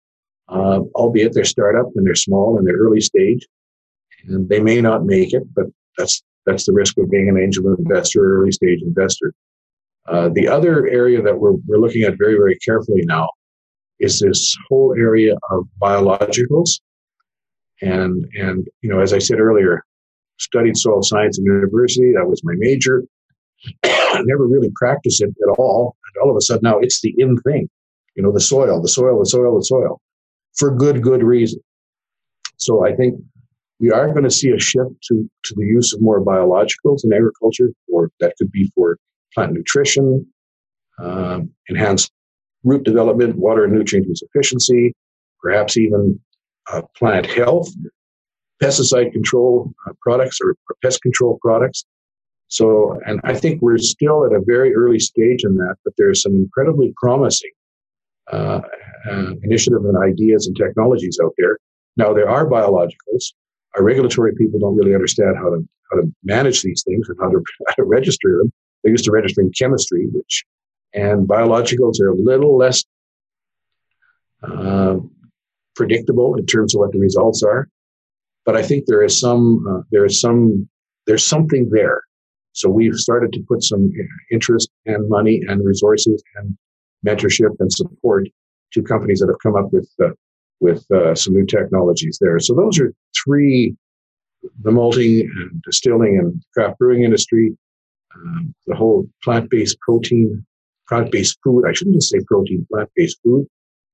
uh, 0.50 0.82
albeit 0.96 1.34
they're 1.34 1.46
startup 1.46 1.88
and 1.96 2.06
they're 2.06 2.16
small 2.16 2.58
and 2.58 2.68
they're 2.68 2.78
early 2.78 3.02
stage, 3.02 3.46
and 4.28 4.48
they 4.50 4.60
may 4.60 4.82
not 4.82 5.06
make 5.06 5.34
it. 5.34 5.44
But 5.56 5.66
that's 5.98 6.22
that's 6.46 6.66
the 6.66 6.74
risk 6.74 6.98
of 6.98 7.10
being 7.10 7.30
an 7.30 7.38
angel 7.38 7.74
investor 7.74 8.24
or 8.24 8.42
early 8.42 8.52
stage 8.52 8.82
investor. 8.82 9.34
Uh, 10.08 10.30
the 10.34 10.48
other 10.48 10.88
area 10.88 11.22
that 11.22 11.40
we're, 11.40 11.54
we're 11.68 11.80
looking 11.80 12.04
at 12.04 12.18
very, 12.18 12.36
very 12.36 12.58
carefully 12.60 13.02
now 13.06 13.28
is 14.00 14.20
this 14.20 14.56
whole 14.70 14.94
area 14.98 15.36
of 15.50 15.68
biologicals. 15.82 16.80
And, 17.82 18.28
and, 18.36 18.68
you 18.82 18.90
know, 18.90 19.00
as 19.00 19.14
I 19.14 19.20
said 19.20 19.40
earlier, 19.40 19.84
studied 20.38 20.78
soil 20.78 21.02
science 21.02 21.38
in 21.40 21.46
university. 21.46 22.14
That 22.14 22.28
was 22.28 22.44
my 22.44 22.54
major. 22.58 23.04
I 23.84 24.22
never 24.26 24.46
really 24.46 24.72
practiced 24.76 25.22
it 25.22 25.30
at 25.30 25.56
all. 25.58 25.96
And 26.06 26.24
all 26.24 26.30
of 26.30 26.38
a 26.38 26.42
sudden 26.42 26.62
now 26.64 26.80
it's 26.80 27.02
the 27.02 27.14
in 27.18 27.38
thing. 27.40 27.70
You 28.16 28.24
know, 28.24 28.32
the 28.32 28.40
soil, 28.40 28.82
the 28.82 28.88
soil, 28.88 29.20
the 29.20 29.26
soil, 29.26 29.58
the 29.58 29.66
soil 29.66 30.00
for 30.56 30.72
good, 30.72 31.02
good 31.02 31.24
reason. 31.24 31.60
So 32.58 32.86
I 32.86 32.96
think 32.96 33.20
we 33.80 33.92
are 33.92 34.08
going 34.08 34.24
to 34.24 34.32
see 34.32 34.50
a 34.52 34.60
shift 34.60 34.92
to, 35.08 35.30
to 35.44 35.56
the 35.56 35.66
use 35.66 35.94
of 35.94 36.02
more 36.02 36.24
biologicals 36.24 37.04
in 37.04 37.14
agriculture, 37.14 37.70
or 37.92 38.10
that 38.20 38.34
could 38.38 38.52
be 38.52 38.72
for 38.76 38.98
plant 39.34 39.54
nutrition, 39.54 40.26
uh, 41.00 41.42
enhanced 41.68 42.12
root 42.64 42.84
development, 42.84 43.36
water 43.38 43.66
and 43.66 43.74
nutrient 43.74 44.08
use 44.08 44.22
efficiency, 44.22 44.94
perhaps 45.42 45.78
even 45.78 46.20
uh, 46.72 46.82
plant 46.98 47.26
health, 47.26 47.70
pesticide 48.62 49.12
control 49.12 49.74
uh, 49.88 49.94
products 50.02 50.40
or, 50.42 50.56
pest 50.82 51.02
control 51.02 51.38
products. 51.42 51.86
So, 52.48 53.00
and 53.06 53.20
I 53.24 53.34
think 53.34 53.62
we're 53.62 53.78
still 53.78 54.26
at 54.26 54.32
a 54.32 54.42
very 54.46 54.74
early 54.74 55.00
stage 55.00 55.44
in 55.44 55.56
that, 55.58 55.76
but 55.84 55.94
there's 55.98 56.22
some 56.22 56.34
incredibly 56.36 56.94
promising 56.96 57.52
uh, 58.32 58.62
uh, 59.10 59.32
initiative 59.44 59.84
and 59.86 59.98
ideas 59.98 60.48
and 60.48 60.56
technologies 60.56 61.20
out 61.24 61.34
there. 61.38 61.58
Now, 61.98 62.14
there 62.14 62.30
are 62.30 62.46
biologicals. 62.46 63.34
Our 63.76 63.84
regulatory 63.84 64.34
people 64.36 64.60
don't 64.60 64.76
really 64.76 64.94
understand 64.94 65.38
how 65.38 65.50
to 65.50 65.68
how 65.92 65.98
to 65.98 66.12
manage 66.24 66.62
these 66.62 66.84
things 66.86 67.08
and 67.10 67.18
how 67.22 67.30
to, 67.30 67.44
how 67.68 67.74
to 67.76 67.84
register 67.84 68.38
them. 68.38 68.52
They're 68.84 68.92
used 68.92 69.06
to 69.06 69.12
registering 69.12 69.52
chemistry, 69.58 70.08
which 70.12 70.46
and 70.94 71.28
biologicals 71.28 72.00
are 72.00 72.10
a 72.10 72.16
little 72.16 72.58
less 72.58 72.84
uh, 74.44 74.98
predictable 75.76 76.36
in 76.36 76.46
terms 76.46 76.74
of 76.74 76.80
what 76.80 76.92
the 76.94 77.00
results 77.00 77.44
are. 77.44 77.68
But 78.46 78.56
I 78.56 78.64
think 78.64 78.86
there 78.86 79.04
is 79.04 79.20
some 79.20 79.66
uh, 79.68 79.82
there 79.92 80.06
is 80.06 80.22
some 80.22 80.70
there's 81.08 81.26
something 81.26 81.70
there. 81.70 82.02
So 82.54 82.70
we've 82.70 82.96
started 82.96 83.34
to 83.34 83.44
put 83.48 83.64
some 83.64 83.92
interest 84.32 84.70
and 84.86 85.10
money 85.10 85.42
and 85.48 85.66
resources 85.66 86.24
and 86.38 86.58
mentorship 87.06 87.56
and 87.60 87.72
support 87.72 88.28
to 88.74 88.82
companies 88.82 89.20
that 89.20 89.28
have 89.28 89.40
come 89.44 89.56
up 89.56 89.74
with 89.74 89.90
uh, 90.02 90.12
with 90.60 90.86
uh, 90.92 91.16
some 91.16 91.34
new 91.34 91.46
technologies 91.46 92.18
there. 92.22 92.40
So 92.40 92.54
those 92.54 92.80
are 92.80 92.94
three: 93.24 93.76
the 94.64 94.72
malting 94.72 95.22
and 95.36 95.62
distilling 95.64 96.18
and 96.18 96.42
craft 96.54 96.80
brewing 96.80 97.04
industry, 97.04 97.56
um, 98.16 98.54
the 98.68 98.76
whole 98.76 99.08
plant-based 99.24 99.80
protein, 99.80 100.46
plant-based 100.88 101.38
food. 101.44 101.66
I 101.68 101.74
shouldn't 101.74 101.96
just 101.96 102.10
say 102.10 102.20
protein, 102.28 102.66
plant-based 102.72 103.20
food. 103.24 103.48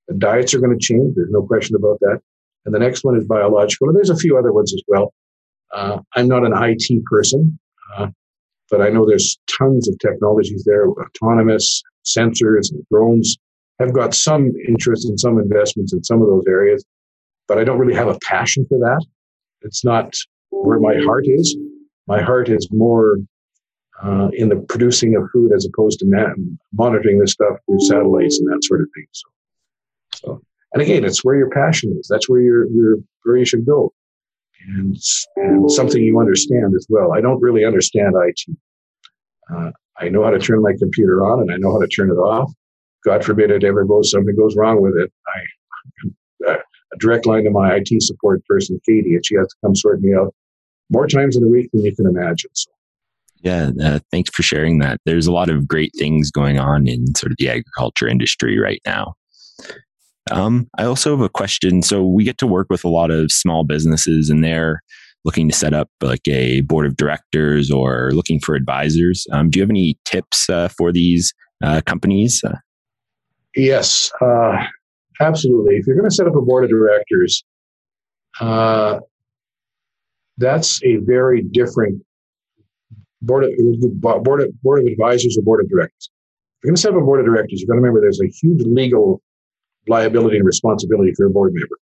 The 0.08 0.16
diets 0.16 0.54
are 0.54 0.60
going 0.60 0.78
to 0.78 0.84
change. 0.84 1.16
There's 1.16 1.32
no 1.32 1.44
question 1.44 1.76
about 1.76 2.00
that. 2.02 2.20
And 2.66 2.76
the 2.76 2.80
next 2.80 3.04
one 3.04 3.18
is 3.18 3.26
biological. 3.26 3.88
And 3.88 3.96
there's 3.96 4.10
a 4.10 4.18
few 4.18 4.38
other 4.38 4.52
ones 4.52 4.74
as 4.74 4.84
well. 4.88 5.14
Uh, 5.74 6.00
I'm 6.16 6.28
not 6.28 6.46
an 6.46 6.54
IT 6.54 7.04
person, 7.06 7.58
uh, 7.96 8.08
but 8.70 8.82
I 8.82 8.90
know 8.90 9.06
there's 9.06 9.40
tons 9.58 9.88
of 9.88 9.98
technologies 10.00 10.64
there, 10.66 10.88
autonomous 10.88 11.82
sensors 12.06 12.72
and 12.72 12.86
drones. 12.92 13.38
I've 13.84 13.94
got 13.94 14.14
some 14.14 14.52
interest 14.68 15.10
in 15.10 15.18
some 15.18 15.38
investments 15.38 15.94
in 15.94 16.04
some 16.04 16.22
of 16.22 16.28
those 16.28 16.46
areas, 16.48 16.84
but 17.48 17.58
I 17.58 17.64
don't 17.64 17.80
really 17.80 17.96
have 17.96 18.08
a 18.08 18.18
passion 18.20 18.66
for 18.68 18.78
that. 18.80 19.06
It's 19.62 19.84
not 19.84 20.14
where 20.50 20.80
my 20.80 20.96
heart 21.04 21.26
is. 21.28 21.56
My 22.08 22.22
heart 22.22 22.50
is 22.50 22.68
more 22.72 23.18
uh, 24.04 24.30
in 24.34 24.50
the 24.50 24.56
producing 24.68 25.16
of 25.16 25.30
food 25.32 25.52
as 25.54 25.66
opposed 25.66 26.00
to 26.00 26.06
ma- 26.08 26.34
monitoring 26.74 27.20
this 27.20 27.34
stuff 27.34 27.58
through 27.66 27.80
satellites 27.82 28.40
and 28.40 28.48
that 28.52 28.64
sort 28.64 28.82
of 28.82 28.88
thing. 28.96 29.06
So, 29.12 29.30
so, 30.16 30.42
and 30.74 30.82
again, 30.82 31.06
it's 31.06 31.24
where 31.24 31.36
your 31.36 31.50
passion 31.50 31.96
is. 32.00 32.08
That's 32.10 32.28
where 32.28 32.42
your 32.42 32.68
your 32.72 32.96
where 33.24 33.38
you 33.38 33.46
should 33.46 33.66
go, 33.66 33.94
and 34.68 34.98
and 35.36 35.72
something 35.72 36.02
you 36.02 36.20
understand 36.20 36.74
as 36.76 36.88
well. 36.90 37.14
I 37.14 37.22
don't 37.22 37.42
really 37.42 37.64
understand 37.64 38.16
IT. 38.16 38.58
Uh, 39.54 39.72
I 40.00 40.10
know 40.10 40.24
how 40.24 40.32
to 40.32 40.40
turn 40.40 40.62
my 40.62 40.74
computer 40.78 41.24
on 41.26 41.42
and 41.42 41.52
I 41.52 41.58
know 41.58 41.72
how 41.74 41.80
to 41.80 41.88
turn 41.88 42.10
it 42.10 42.16
off. 42.16 42.52
God 43.06 43.24
forbid 43.24 43.52
it 43.52 43.64
ever 43.64 43.84
goes 43.84 44.12
something 44.12 44.36
goes 44.36 44.56
wrong 44.56 44.82
with 44.82 44.96
it. 44.96 45.12
I 45.28 45.40
a 46.94 46.98
direct 47.00 47.26
line 47.26 47.44
to 47.46 47.52
my 47.52 47.76
IT 47.76 47.90
support 48.02 48.44
person, 48.46 48.80
Katie, 48.88 49.14
and 49.14 49.26
she 49.26 49.36
has 49.36 49.48
to 49.48 49.56
come 49.64 49.76
sort 49.76 50.02
me 50.02 50.14
out 50.14 50.34
more 50.90 51.08
times 51.08 51.38
in 51.38 51.44
a 51.44 51.48
week 51.48 51.70
than 51.72 51.84
you 51.84 51.96
can 51.96 52.06
imagine. 52.06 52.50
So 52.54 52.72
yeah, 53.42 53.72
uh, 53.82 54.00
thanks 54.12 54.30
for 54.30 54.44
sharing 54.44 54.80
that. 54.80 55.00
There's 55.06 55.28
a 55.28 55.32
lot 55.32 55.50
of 55.50 55.68
great 55.68 55.92
things 55.98 56.30
going 56.30 56.60
on 56.60 56.88
in 56.88 57.16
sort 57.16 57.32
of 57.32 57.38
the 57.40 57.50
agriculture 57.50 58.08
industry 58.08 58.60
right 58.60 58.82
now. 58.86 59.16
Um, 60.30 60.70
I 60.78 60.86
also 60.86 61.12
have 61.12 61.26
a 61.26 61.30
question. 61.30 61.82
So 61.82 62.06
we 62.06 62.24
get 62.24 62.38
to 62.40 62.48
work 62.48 62.68
with 62.70 62.84
a 62.84 62.90
lot 62.90 63.10
of 63.10 63.32
small 63.32 63.64
businesses, 63.64 64.30
and 64.30 64.44
they're 64.44 64.82
looking 65.26 65.50
to 65.50 65.56
set 65.56 65.74
up 65.74 65.90
like 66.02 66.28
a 66.28 66.62
board 66.62 66.86
of 66.86 66.98
directors 66.98 67.72
or 67.72 68.12
looking 68.14 68.40
for 68.40 68.54
advisors. 68.54 69.26
Um, 69.32 69.50
do 69.50 69.60
you 69.60 69.64
have 69.64 69.70
any 69.70 69.98
tips 70.06 70.50
uh, 70.50 70.68
for 70.68 70.92
these 70.92 71.34
uh, 71.64 71.82
companies? 71.86 72.44
Yes, 73.56 74.12
uh, 74.22 74.64
absolutely. 75.20 75.76
If 75.76 75.88
you're 75.88 75.96
going 75.96 76.10
to 76.10 76.16
set 76.16 76.28
up 76.28 76.36
a 76.36 76.42
board 76.42 76.64
of 76.64 76.70
directors, 76.70 77.44
uh, 78.40 79.00
that's 80.38 80.82
a 80.84 80.98
very 80.98 81.42
different 81.42 82.02
board 83.22 83.44
of, 83.44 83.52
board 84.02 84.42
of, 84.42 84.62
board 84.62 84.80
of 84.80 84.86
advisors 84.88 85.38
or 85.38 85.44
board 85.44 85.64
of 85.64 85.70
directors. 85.70 86.10
If 86.60 86.66
you're 86.66 86.70
going 86.70 86.76
to 86.76 86.82
set 86.82 86.92
up 86.92 86.98
a 86.98 87.06
board 87.06 87.20
of 87.20 87.26
directors, 87.26 87.60
you've 87.60 87.68
got 87.68 87.76
to 87.76 87.82
remember 87.82 88.02
there's 88.02 88.22
a 88.22 88.28
huge 88.28 88.62
legal 88.66 89.22
liability 89.88 90.38
and 90.38 90.46
responsibility 90.46 91.12
for 91.16 91.26
a 91.26 91.30
board 91.30 91.54
member. 91.54 91.78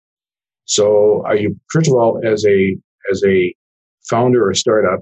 So 0.66 1.22
are 1.26 1.36
you, 1.36 1.58
first 1.70 1.88
of 1.88 1.94
all, 1.94 2.20
as 2.24 2.44
a, 2.44 2.76
as 3.10 3.22
a 3.24 3.54
founder 4.08 4.44
or 4.44 4.50
a 4.50 4.56
startup, 4.56 5.00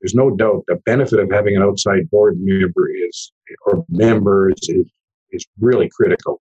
there's 0.00 0.14
no 0.14 0.30
doubt 0.30 0.64
the 0.66 0.76
benefit 0.86 1.20
of 1.20 1.30
having 1.30 1.56
an 1.56 1.62
outside 1.62 2.10
board 2.10 2.36
member 2.40 2.90
is, 2.90 3.32
or 3.66 3.84
members 3.88 4.56
is, 4.62 4.86
is 5.32 5.46
really 5.60 5.88
critical. 5.88 6.40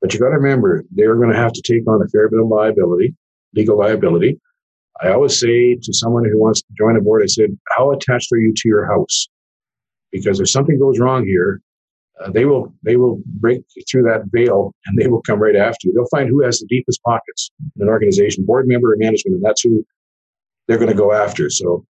But 0.00 0.12
you 0.12 0.20
got 0.20 0.30
to 0.30 0.36
remember, 0.36 0.84
they're 0.90 1.14
going 1.16 1.30
to 1.30 1.36
have 1.36 1.52
to 1.52 1.62
take 1.62 1.86
on 1.88 2.02
a 2.02 2.08
fair 2.08 2.28
bit 2.28 2.40
of 2.40 2.48
liability, 2.48 3.14
legal 3.54 3.78
liability. 3.78 4.40
I 5.00 5.12
always 5.12 5.38
say 5.38 5.76
to 5.76 5.92
someone 5.92 6.24
who 6.24 6.38
wants 6.38 6.60
to 6.62 6.68
join 6.76 6.96
a 6.96 7.00
board, 7.00 7.22
I 7.22 7.26
said, 7.26 7.56
how 7.76 7.92
attached 7.92 8.32
are 8.32 8.38
you 8.38 8.52
to 8.54 8.68
your 8.68 8.86
house? 8.86 9.28
Because 10.10 10.40
if 10.40 10.50
something 10.50 10.78
goes 10.78 10.98
wrong 10.98 11.24
here, 11.24 11.60
uh, 12.20 12.30
they 12.30 12.44
will 12.44 12.72
they 12.82 12.96
will 12.96 13.20
break 13.26 13.62
through 13.90 14.02
that 14.02 14.24
veil 14.26 14.74
and 14.86 14.98
they 14.98 15.08
will 15.08 15.22
come 15.22 15.40
right 15.40 15.56
after 15.56 15.88
you. 15.88 15.92
They'll 15.94 16.18
find 16.18 16.28
who 16.28 16.42
has 16.44 16.58
the 16.58 16.66
deepest 16.66 17.02
pockets 17.02 17.50
in 17.74 17.82
an 17.82 17.88
organization, 17.88 18.44
board 18.44 18.68
member 18.68 18.92
or 18.92 18.96
management, 18.98 19.36
and 19.36 19.44
that's 19.44 19.62
who 19.62 19.84
they're 20.68 20.78
going 20.78 20.90
to 20.90 20.96
go 20.96 21.12
after. 21.12 21.48
So, 21.48 21.86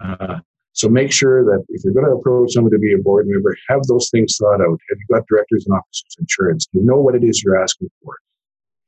uh, 0.00 0.40
so 0.72 0.88
make 0.88 1.12
sure 1.12 1.44
that 1.44 1.64
if 1.68 1.84
you're 1.84 1.92
going 1.92 2.06
to 2.06 2.12
approach 2.12 2.52
someone 2.52 2.72
to 2.72 2.78
be 2.78 2.94
a 2.94 2.98
board 2.98 3.26
member, 3.28 3.56
have 3.68 3.82
those 3.88 4.08
things 4.10 4.36
thought 4.38 4.60
out. 4.60 4.78
Have 4.88 4.98
you 4.98 5.06
got 5.14 5.26
directors 5.26 5.66
and 5.66 5.76
officers 5.76 6.16
insurance? 6.18 6.66
You 6.72 6.82
know 6.82 6.98
what 6.98 7.14
it 7.14 7.24
is 7.24 7.42
you're 7.42 7.62
asking 7.62 7.90
for? 8.02 8.16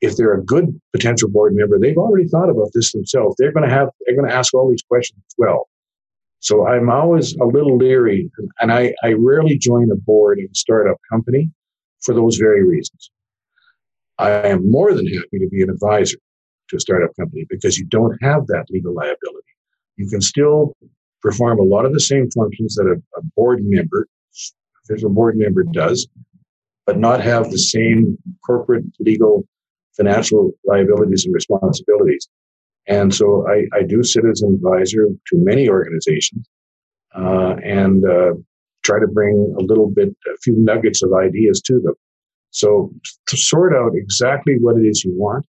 if 0.04 0.16
they're 0.16 0.34
a 0.34 0.44
good 0.44 0.78
potential 0.92 1.28
board 1.30 1.54
member, 1.54 1.78
they've 1.78 1.96
already 1.96 2.28
thought 2.28 2.50
about 2.50 2.68
this 2.74 2.92
themselves. 2.92 3.36
They're 3.38 3.52
going 3.52 3.68
to 3.68 3.74
have, 3.74 3.88
they're 4.04 4.16
going 4.16 4.28
to 4.28 4.34
ask 4.34 4.52
all 4.52 4.68
these 4.68 4.82
questions 4.82 5.22
as 5.26 5.34
well. 5.38 5.68
So 6.40 6.66
I'm 6.66 6.90
always 6.90 7.34
a 7.36 7.44
little 7.44 7.78
leery, 7.78 8.30
and 8.60 8.70
I, 8.70 8.94
I 9.02 9.14
rarely 9.14 9.56
join 9.56 9.90
a 9.90 9.96
board 9.96 10.40
of 10.40 10.44
a 10.44 10.54
startup 10.54 10.98
company 11.10 11.50
for 12.02 12.14
those 12.14 12.36
very 12.36 12.62
reasons. 12.62 13.10
I 14.18 14.30
am 14.48 14.70
more 14.70 14.92
than 14.92 15.06
happy 15.06 15.38
to 15.38 15.48
be 15.48 15.62
an 15.62 15.70
advisor 15.70 16.18
to 16.68 16.76
a 16.76 16.80
startup 16.80 17.16
company 17.18 17.46
because 17.48 17.78
you 17.78 17.86
don't 17.86 18.22
have 18.22 18.46
that 18.48 18.66
legal 18.68 18.92
liability. 18.92 19.48
You 19.96 20.06
can 20.08 20.20
still 20.20 20.76
perform 21.24 21.58
a 21.58 21.62
lot 21.62 21.86
of 21.86 21.92
the 21.94 22.00
same 22.00 22.30
functions 22.30 22.74
that 22.76 22.86
a, 22.86 22.96
a 23.18 23.22
board 23.34 23.60
member, 23.62 24.06
a 24.90 25.08
board 25.08 25.36
member, 25.36 25.64
does, 25.64 26.06
but 26.86 26.98
not 26.98 27.20
have 27.22 27.50
the 27.50 27.58
same 27.58 28.18
corporate 28.46 28.84
legal 29.00 29.48
financial 29.96 30.52
liabilities 30.64 31.24
and 31.24 31.34
responsibilities. 31.34 32.28
And 32.86 33.14
so 33.14 33.46
I, 33.48 33.64
I 33.78 33.82
do 33.82 34.02
sit 34.02 34.24
as 34.26 34.42
an 34.42 34.54
advisor 34.54 35.06
to 35.06 35.36
many 35.36 35.68
organizations 35.68 36.46
uh, 37.16 37.56
and 37.64 38.04
uh, 38.04 38.34
try 38.82 39.00
to 39.00 39.06
bring 39.06 39.54
a 39.58 39.62
little 39.62 39.88
bit, 39.88 40.10
a 40.26 40.36
few 40.42 40.54
nuggets 40.58 41.02
of 41.02 41.14
ideas 41.14 41.62
to 41.62 41.80
them. 41.80 41.94
So 42.50 42.92
to 43.28 43.36
sort 43.36 43.74
out 43.74 43.92
exactly 43.94 44.58
what 44.60 44.76
it 44.76 44.86
is 44.86 45.04
you 45.04 45.14
want, 45.16 45.46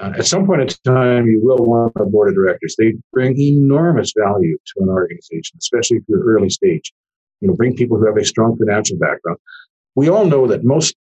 uh, 0.00 0.12
at 0.16 0.26
some 0.26 0.46
point 0.46 0.62
in 0.62 0.68
time, 0.84 1.26
you 1.26 1.40
will 1.42 1.64
want 1.64 1.92
a 1.96 2.04
board 2.04 2.30
of 2.30 2.34
directors. 2.34 2.74
They 2.78 2.94
bring 3.12 3.38
enormous 3.38 4.12
value 4.16 4.56
to 4.56 4.82
an 4.82 4.88
organization, 4.88 5.58
especially 5.58 5.98
if 5.98 6.04
you're 6.08 6.24
early 6.24 6.48
stage. 6.48 6.92
You 7.40 7.48
know, 7.48 7.54
bring 7.54 7.76
people 7.76 7.98
who 7.98 8.06
have 8.06 8.16
a 8.16 8.24
strong 8.24 8.56
financial 8.56 8.96
background. 8.98 9.38
We 9.94 10.08
all 10.08 10.24
know 10.24 10.46
that 10.46 10.64
most 10.64 10.96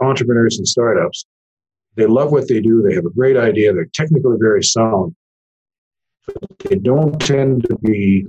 entrepreneurs 0.00 0.58
and 0.58 0.68
startups, 0.68 1.26
they 1.96 2.06
love 2.06 2.30
what 2.30 2.48
they 2.48 2.60
do. 2.60 2.82
They 2.82 2.94
have 2.94 3.06
a 3.06 3.10
great 3.10 3.36
idea. 3.36 3.72
They're 3.72 3.88
technically 3.94 4.36
very 4.38 4.62
sound. 4.62 5.16
But 6.26 6.36
they 6.58 6.76
don't 6.76 7.20
tend 7.20 7.64
to 7.68 7.76
be 7.78 8.26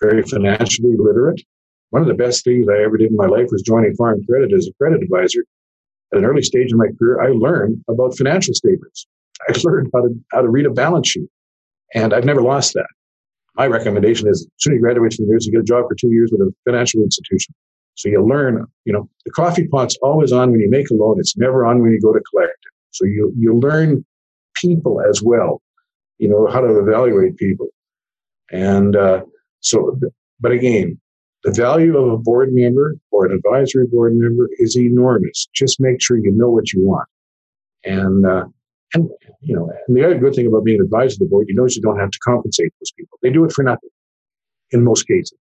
very 0.00 0.22
financially 0.22 0.96
literate. 0.98 1.42
One 1.90 2.02
of 2.02 2.08
the 2.08 2.14
best 2.14 2.42
things 2.42 2.66
I 2.68 2.82
ever 2.82 2.96
did 2.96 3.10
in 3.10 3.16
my 3.16 3.26
life 3.26 3.48
was 3.52 3.62
joining 3.62 3.94
Farm 3.94 4.24
Credit 4.28 4.52
as 4.52 4.66
a 4.66 4.72
credit 4.80 5.02
advisor. 5.02 5.44
At 6.12 6.18
an 6.18 6.24
early 6.24 6.42
stage 6.42 6.72
in 6.72 6.78
my 6.78 6.88
career, 6.98 7.20
I 7.20 7.28
learned 7.28 7.84
about 7.88 8.16
financial 8.16 8.54
statements. 8.54 9.06
I 9.48 9.52
learned 9.64 9.90
how 9.92 10.02
to 10.02 10.14
how 10.32 10.42
to 10.42 10.48
read 10.48 10.66
a 10.66 10.70
balance 10.70 11.08
sheet, 11.08 11.28
and 11.94 12.12
I've 12.12 12.24
never 12.24 12.42
lost 12.42 12.74
that. 12.74 12.86
My 13.56 13.66
recommendation 13.66 14.28
is, 14.28 14.42
as 14.42 14.62
soon 14.62 14.72
as 14.72 14.76
you 14.76 14.80
graduate 14.80 15.14
from 15.14 15.24
the 15.24 15.28
university, 15.28 15.50
you 15.52 15.58
get 15.58 15.62
a 15.62 15.64
job 15.64 15.88
for 15.88 15.94
two 15.94 16.10
years 16.10 16.30
with 16.32 16.40
a 16.40 16.52
financial 16.64 17.02
institution. 17.02 17.54
So 17.94 18.08
you 18.08 18.24
learn, 18.24 18.66
you 18.84 18.92
know, 18.92 19.08
the 19.24 19.30
coffee 19.30 19.68
pot's 19.68 19.96
always 20.02 20.32
on 20.32 20.50
when 20.50 20.60
you 20.60 20.68
make 20.68 20.90
a 20.90 20.94
loan. 20.94 21.20
It's 21.20 21.36
never 21.36 21.64
on 21.64 21.80
when 21.80 21.92
you 21.92 22.00
go 22.00 22.12
to 22.12 22.20
collect 22.30 22.50
it. 22.50 22.72
So 22.90 23.04
you 23.04 23.32
you 23.36 23.54
learn 23.58 24.04
people 24.54 25.00
as 25.08 25.22
well, 25.22 25.62
you 26.18 26.28
know, 26.28 26.46
how 26.46 26.60
to 26.60 26.78
evaluate 26.78 27.36
people, 27.36 27.68
and 28.50 28.96
uh, 28.96 29.22
so. 29.60 29.98
But 30.40 30.50
again, 30.52 31.00
the 31.44 31.52
value 31.52 31.96
of 31.96 32.12
a 32.12 32.18
board 32.18 32.50
member 32.52 32.96
or 33.12 33.26
an 33.26 33.32
advisory 33.32 33.86
board 33.86 34.14
member 34.16 34.48
is 34.58 34.76
enormous. 34.76 35.46
Just 35.54 35.80
make 35.80 36.02
sure 36.02 36.16
you 36.16 36.32
know 36.32 36.50
what 36.50 36.72
you 36.72 36.82
want, 36.82 37.08
and 37.84 38.26
uh, 38.26 38.44
and 38.94 39.10
you 39.40 39.54
know, 39.54 39.70
and 39.86 39.96
the 39.96 40.04
other 40.04 40.18
good 40.18 40.34
thing 40.34 40.46
about 40.46 40.64
being 40.64 40.78
an 40.78 40.84
advisor 40.84 41.16
to 41.16 41.24
the 41.24 41.28
board, 41.28 41.46
you 41.48 41.54
know, 41.54 41.66
you 41.68 41.82
don't 41.82 41.98
have 41.98 42.10
to 42.10 42.18
compensate 42.20 42.72
those 42.80 42.92
people. 42.92 43.18
They 43.22 43.30
do 43.30 43.44
it 43.44 43.52
for 43.52 43.62
nothing 43.62 43.90
in 44.70 44.82
most 44.82 45.06
cases. 45.06 45.38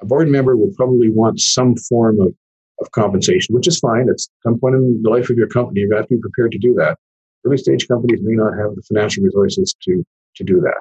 A 0.00 0.06
board 0.06 0.28
member 0.28 0.56
will 0.56 0.72
probably 0.76 1.10
want 1.10 1.40
some 1.40 1.76
form 1.76 2.20
of, 2.20 2.34
of 2.80 2.90
compensation, 2.90 3.54
which 3.54 3.68
is 3.68 3.78
fine. 3.78 4.08
At 4.08 4.16
some 4.42 4.58
point 4.58 4.74
in 4.74 5.00
the 5.02 5.10
life 5.10 5.30
of 5.30 5.36
your 5.36 5.48
company, 5.48 5.80
you 5.80 5.90
have 5.92 6.00
got 6.00 6.08
to 6.08 6.16
be 6.16 6.20
prepared 6.20 6.52
to 6.52 6.58
do 6.58 6.74
that. 6.74 6.98
Early 7.46 7.58
stage 7.58 7.86
companies 7.86 8.20
may 8.22 8.34
not 8.34 8.56
have 8.58 8.74
the 8.74 8.82
financial 8.82 9.22
resources 9.22 9.74
to, 9.82 10.04
to 10.36 10.44
do 10.44 10.60
that. 10.60 10.80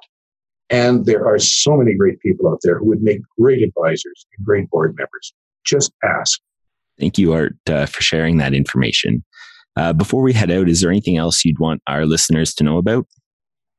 And 0.69 1.05
there 1.05 1.27
are 1.27 1.37
so 1.37 1.77
many 1.77 1.93
great 1.93 2.19
people 2.19 2.49
out 2.49 2.59
there 2.63 2.79
who 2.79 2.85
would 2.87 3.03
make 3.03 3.19
great 3.39 3.61
advisors 3.61 4.25
and 4.35 4.45
great 4.45 4.69
board 4.69 4.95
members. 4.97 5.33
Just 5.65 5.91
ask. 6.03 6.39
Thank 6.99 7.17
you, 7.17 7.33
Art, 7.33 7.55
uh, 7.69 7.85
for 7.85 8.01
sharing 8.01 8.37
that 8.37 8.53
information. 8.53 9.23
Uh, 9.75 9.93
before 9.93 10.21
we 10.21 10.33
head 10.33 10.51
out, 10.51 10.69
is 10.69 10.81
there 10.81 10.91
anything 10.91 11.17
else 11.17 11.43
you'd 11.43 11.59
want 11.59 11.81
our 11.87 12.05
listeners 12.05 12.53
to 12.55 12.63
know 12.63 12.77
about? 12.77 13.07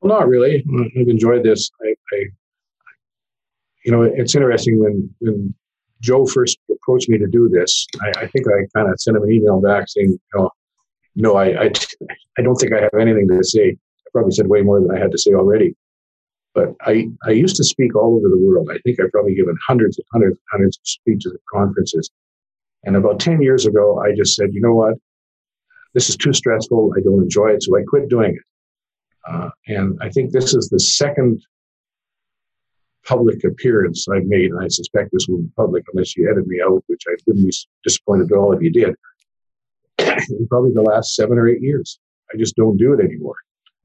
Well, 0.00 0.18
not 0.18 0.28
really. 0.28 0.64
I've 1.00 1.08
enjoyed 1.08 1.44
this. 1.44 1.70
I, 1.82 1.94
I 2.12 2.24
you 3.84 3.92
know, 3.92 4.02
it's 4.02 4.34
interesting 4.34 4.80
when 4.80 5.14
when 5.20 5.54
Joe 6.00 6.26
first 6.26 6.58
approached 6.70 7.08
me 7.08 7.18
to 7.18 7.26
do 7.26 7.48
this. 7.48 7.86
I, 8.02 8.08
I 8.24 8.26
think 8.26 8.46
I 8.48 8.66
kind 8.76 8.90
of 8.90 9.00
sent 9.00 9.16
him 9.16 9.22
an 9.22 9.32
email 9.32 9.60
back 9.60 9.84
saying, 9.88 10.10
you 10.10 10.18
know, 10.34 10.50
no, 11.16 11.36
I, 11.36 11.64
I, 11.64 11.70
I 12.38 12.42
don't 12.42 12.56
think 12.56 12.72
I 12.72 12.80
have 12.80 12.94
anything 12.98 13.28
to 13.28 13.44
say. 13.44 13.70
I 13.70 14.08
probably 14.12 14.32
said 14.32 14.48
way 14.48 14.62
more 14.62 14.80
than 14.80 14.90
I 14.90 14.98
had 14.98 15.12
to 15.12 15.18
say 15.18 15.32
already. 15.32 15.76
But 16.54 16.74
I, 16.82 17.08
I 17.24 17.30
used 17.30 17.56
to 17.56 17.64
speak 17.64 17.96
all 17.96 18.16
over 18.16 18.28
the 18.28 18.38
world. 18.38 18.68
I 18.70 18.78
think 18.84 19.00
I've 19.00 19.10
probably 19.10 19.34
given 19.34 19.56
hundreds 19.66 19.98
and 19.98 20.04
hundreds 20.12 20.38
and 20.38 20.46
hundreds 20.52 20.76
of 20.76 20.86
speeches 20.86 21.32
at 21.32 21.40
conferences. 21.52 22.10
And 22.84 22.96
about 22.96 23.18
10 23.18 23.42
years 23.42 23.66
ago, 23.66 24.00
I 24.00 24.14
just 24.14 24.36
said, 24.36 24.52
you 24.52 24.60
know 24.60 24.74
what? 24.74 24.94
This 25.94 26.08
is 26.08 26.16
too 26.16 26.32
stressful. 26.32 26.92
I 26.96 27.00
don't 27.00 27.22
enjoy 27.22 27.50
it. 27.50 27.62
So 27.62 27.76
I 27.78 27.82
quit 27.82 28.08
doing 28.08 28.34
it. 28.34 28.42
Uh, 29.26 29.50
and 29.68 29.98
I 30.02 30.10
think 30.10 30.32
this 30.32 30.54
is 30.54 30.68
the 30.68 30.80
second 30.80 31.42
public 33.06 33.44
appearance 33.44 34.06
I've 34.08 34.26
made, 34.26 34.50
and 34.50 34.62
I 34.62 34.68
suspect 34.68 35.10
this 35.12 35.26
will 35.28 35.38
be 35.38 35.50
public 35.56 35.84
unless 35.92 36.16
you 36.16 36.30
edit 36.30 36.46
me 36.46 36.60
out, 36.60 36.82
which 36.86 37.02
I 37.08 37.14
wouldn't 37.26 37.46
be 37.46 37.56
disappointed 37.82 38.32
at 38.32 38.36
all 38.36 38.52
if 38.52 38.62
you 38.62 38.70
did. 38.70 38.94
in 39.98 40.46
probably 40.48 40.72
the 40.72 40.82
last 40.82 41.14
seven 41.14 41.38
or 41.38 41.48
eight 41.48 41.62
years. 41.62 41.98
I 42.32 42.36
just 42.36 42.56
don't 42.56 42.76
do 42.76 42.92
it 42.94 43.04
anymore. 43.04 43.36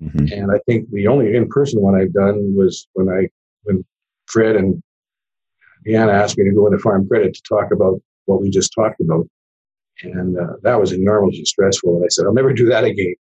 Mm-hmm. 0.02 0.34
And 0.34 0.52
I 0.52 0.60
think 0.66 0.90
the 0.92 1.08
only 1.08 1.36
in-person 1.36 1.82
one 1.82 1.96
I've 1.96 2.14
done 2.14 2.56
was 2.56 2.88
when 2.94 3.10
I 3.10 3.28
when 3.64 3.86
Fred 4.28 4.56
and 4.56 4.82
Deanna 5.86 6.14
asked 6.14 6.38
me 6.38 6.46
to 6.46 6.56
go 6.56 6.68
into 6.68 6.80
Farm 6.80 7.08
Credit 7.08 7.34
to 7.34 7.42
talk 7.48 7.72
about 7.72 8.02
what 8.26 8.42
we 8.42 8.50
just 8.50 8.74
talked 8.74 9.02
about 9.02 9.28
and 10.04 10.38
uh, 10.38 10.54
that 10.64 10.80
was 10.80 10.92
enormously 10.92 11.46
stressful. 11.46 11.96
And 11.96 12.06
I 12.06 12.08
said, 12.10 12.26
I'll 12.26 12.34
never 12.34 12.54
do 12.54 12.68
that 12.70 12.84
again. 12.84 13.16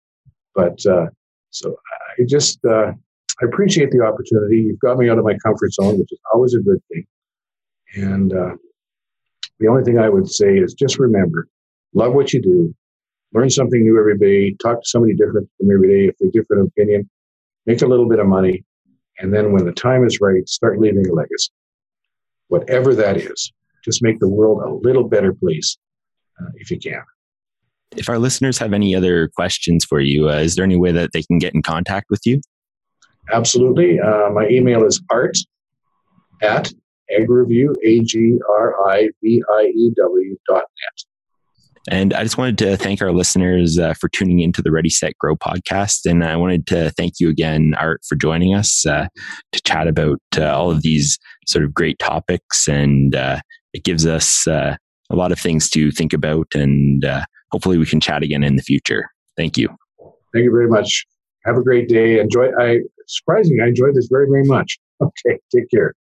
But 0.54 0.84
uh, 0.86 1.06
so 1.50 1.76
I 2.18 2.24
just 2.26 2.64
uh, 2.64 2.92
I 3.40 3.44
appreciate 3.44 3.90
the 3.90 4.02
opportunity. 4.02 4.58
You've 4.58 4.80
got 4.80 4.98
me 4.98 5.08
out 5.08 5.18
of 5.18 5.24
my 5.24 5.36
comfort 5.44 5.72
zone, 5.72 5.98
which 5.98 6.12
is 6.12 6.18
always 6.32 6.54
a 6.54 6.60
good 6.60 6.82
thing. 6.92 7.06
And 7.94 8.32
uh, 8.32 8.56
the 9.60 9.68
only 9.68 9.84
thing 9.84 9.98
I 9.98 10.08
would 10.08 10.28
say 10.28 10.58
is 10.58 10.74
just 10.74 10.98
remember, 10.98 11.48
love 11.94 12.14
what 12.14 12.32
you 12.32 12.42
do, 12.42 12.74
learn 13.32 13.50
something 13.50 13.82
new 13.82 13.98
every 13.98 14.18
day, 14.18 14.56
talk 14.62 14.82
to 14.82 14.88
somebody 14.88 15.14
different 15.14 15.48
from 15.58 15.70
every 15.70 15.88
day 15.88 16.08
if 16.08 16.16
they're 16.18 16.30
different 16.30 16.68
opinion, 16.68 17.08
make 17.66 17.82
a 17.82 17.86
little 17.86 18.08
bit 18.08 18.18
of 18.18 18.26
money, 18.26 18.64
and 19.18 19.32
then 19.32 19.52
when 19.52 19.64
the 19.64 19.72
time 19.72 20.04
is 20.04 20.20
right, 20.20 20.48
start 20.48 20.80
leaving 20.80 21.08
a 21.08 21.12
legacy. 21.12 21.50
Whatever 22.48 22.94
that 22.94 23.16
is, 23.16 23.52
just 23.84 24.02
make 24.02 24.18
the 24.20 24.28
world 24.28 24.62
a 24.62 24.86
little 24.86 25.04
better 25.04 25.32
place 25.32 25.76
uh, 26.40 26.50
if 26.56 26.70
you 26.70 26.78
can. 26.78 27.02
If 27.96 28.08
our 28.08 28.18
listeners 28.18 28.58
have 28.58 28.72
any 28.72 28.94
other 28.94 29.28
questions 29.34 29.84
for 29.84 30.00
you, 30.00 30.28
uh, 30.28 30.34
is 30.34 30.54
there 30.54 30.64
any 30.64 30.76
way 30.76 30.92
that 30.92 31.10
they 31.12 31.22
can 31.22 31.38
get 31.38 31.54
in 31.54 31.62
contact 31.62 32.06
with 32.10 32.20
you? 32.26 32.40
Absolutely. 33.32 33.98
Uh, 34.00 34.30
my 34.30 34.46
email 34.48 34.84
is 34.84 35.02
art 35.10 35.36
at 36.42 36.72
agriview, 37.10 37.74
A-G-R-I-V-I-E-W 37.84 38.36
dot 40.46 40.62
net. 40.62 41.04
And 41.90 42.12
I 42.12 42.22
just 42.22 42.36
wanted 42.36 42.58
to 42.58 42.76
thank 42.76 43.00
our 43.00 43.12
listeners 43.12 43.78
uh, 43.78 43.94
for 43.94 44.10
tuning 44.10 44.40
into 44.40 44.60
the 44.60 44.70
Ready, 44.70 44.90
Set, 44.90 45.16
Grow 45.18 45.36
podcast. 45.36 46.04
And 46.08 46.22
I 46.22 46.36
wanted 46.36 46.66
to 46.66 46.90
thank 46.90 47.14
you 47.18 47.30
again, 47.30 47.74
Art, 47.78 48.02
for 48.06 48.14
joining 48.14 48.54
us 48.54 48.84
uh, 48.84 49.08
to 49.52 49.62
chat 49.62 49.88
about 49.88 50.20
uh, 50.36 50.54
all 50.54 50.70
of 50.70 50.82
these 50.82 51.18
sort 51.46 51.64
of 51.64 51.72
great 51.72 51.98
topics. 51.98 52.68
And 52.68 53.14
uh, 53.14 53.40
it 53.72 53.84
gives 53.84 54.06
us 54.06 54.46
uh, 54.46 54.76
a 55.10 55.16
lot 55.16 55.32
of 55.32 55.38
things 55.38 55.68
to 55.70 55.90
think 55.90 56.12
about, 56.12 56.48
and 56.54 57.04
uh, 57.04 57.24
hopefully 57.50 57.78
we 57.78 57.86
can 57.86 58.00
chat 58.00 58.22
again 58.22 58.42
in 58.42 58.56
the 58.56 58.62
future. 58.62 59.10
Thank 59.36 59.56
you. 59.56 59.68
Thank 60.32 60.44
you 60.44 60.50
very 60.50 60.68
much. 60.68 61.06
Have 61.44 61.56
a 61.56 61.62
great 61.62 61.88
day. 61.88 62.20
Enjoy. 62.20 62.48
I 62.58 62.80
surprisingly, 63.06 63.62
I 63.62 63.68
enjoyed 63.68 63.94
this 63.94 64.08
very, 64.10 64.26
very 64.30 64.44
much. 64.44 64.78
Okay, 65.00 65.38
take 65.54 65.70
care. 65.70 65.94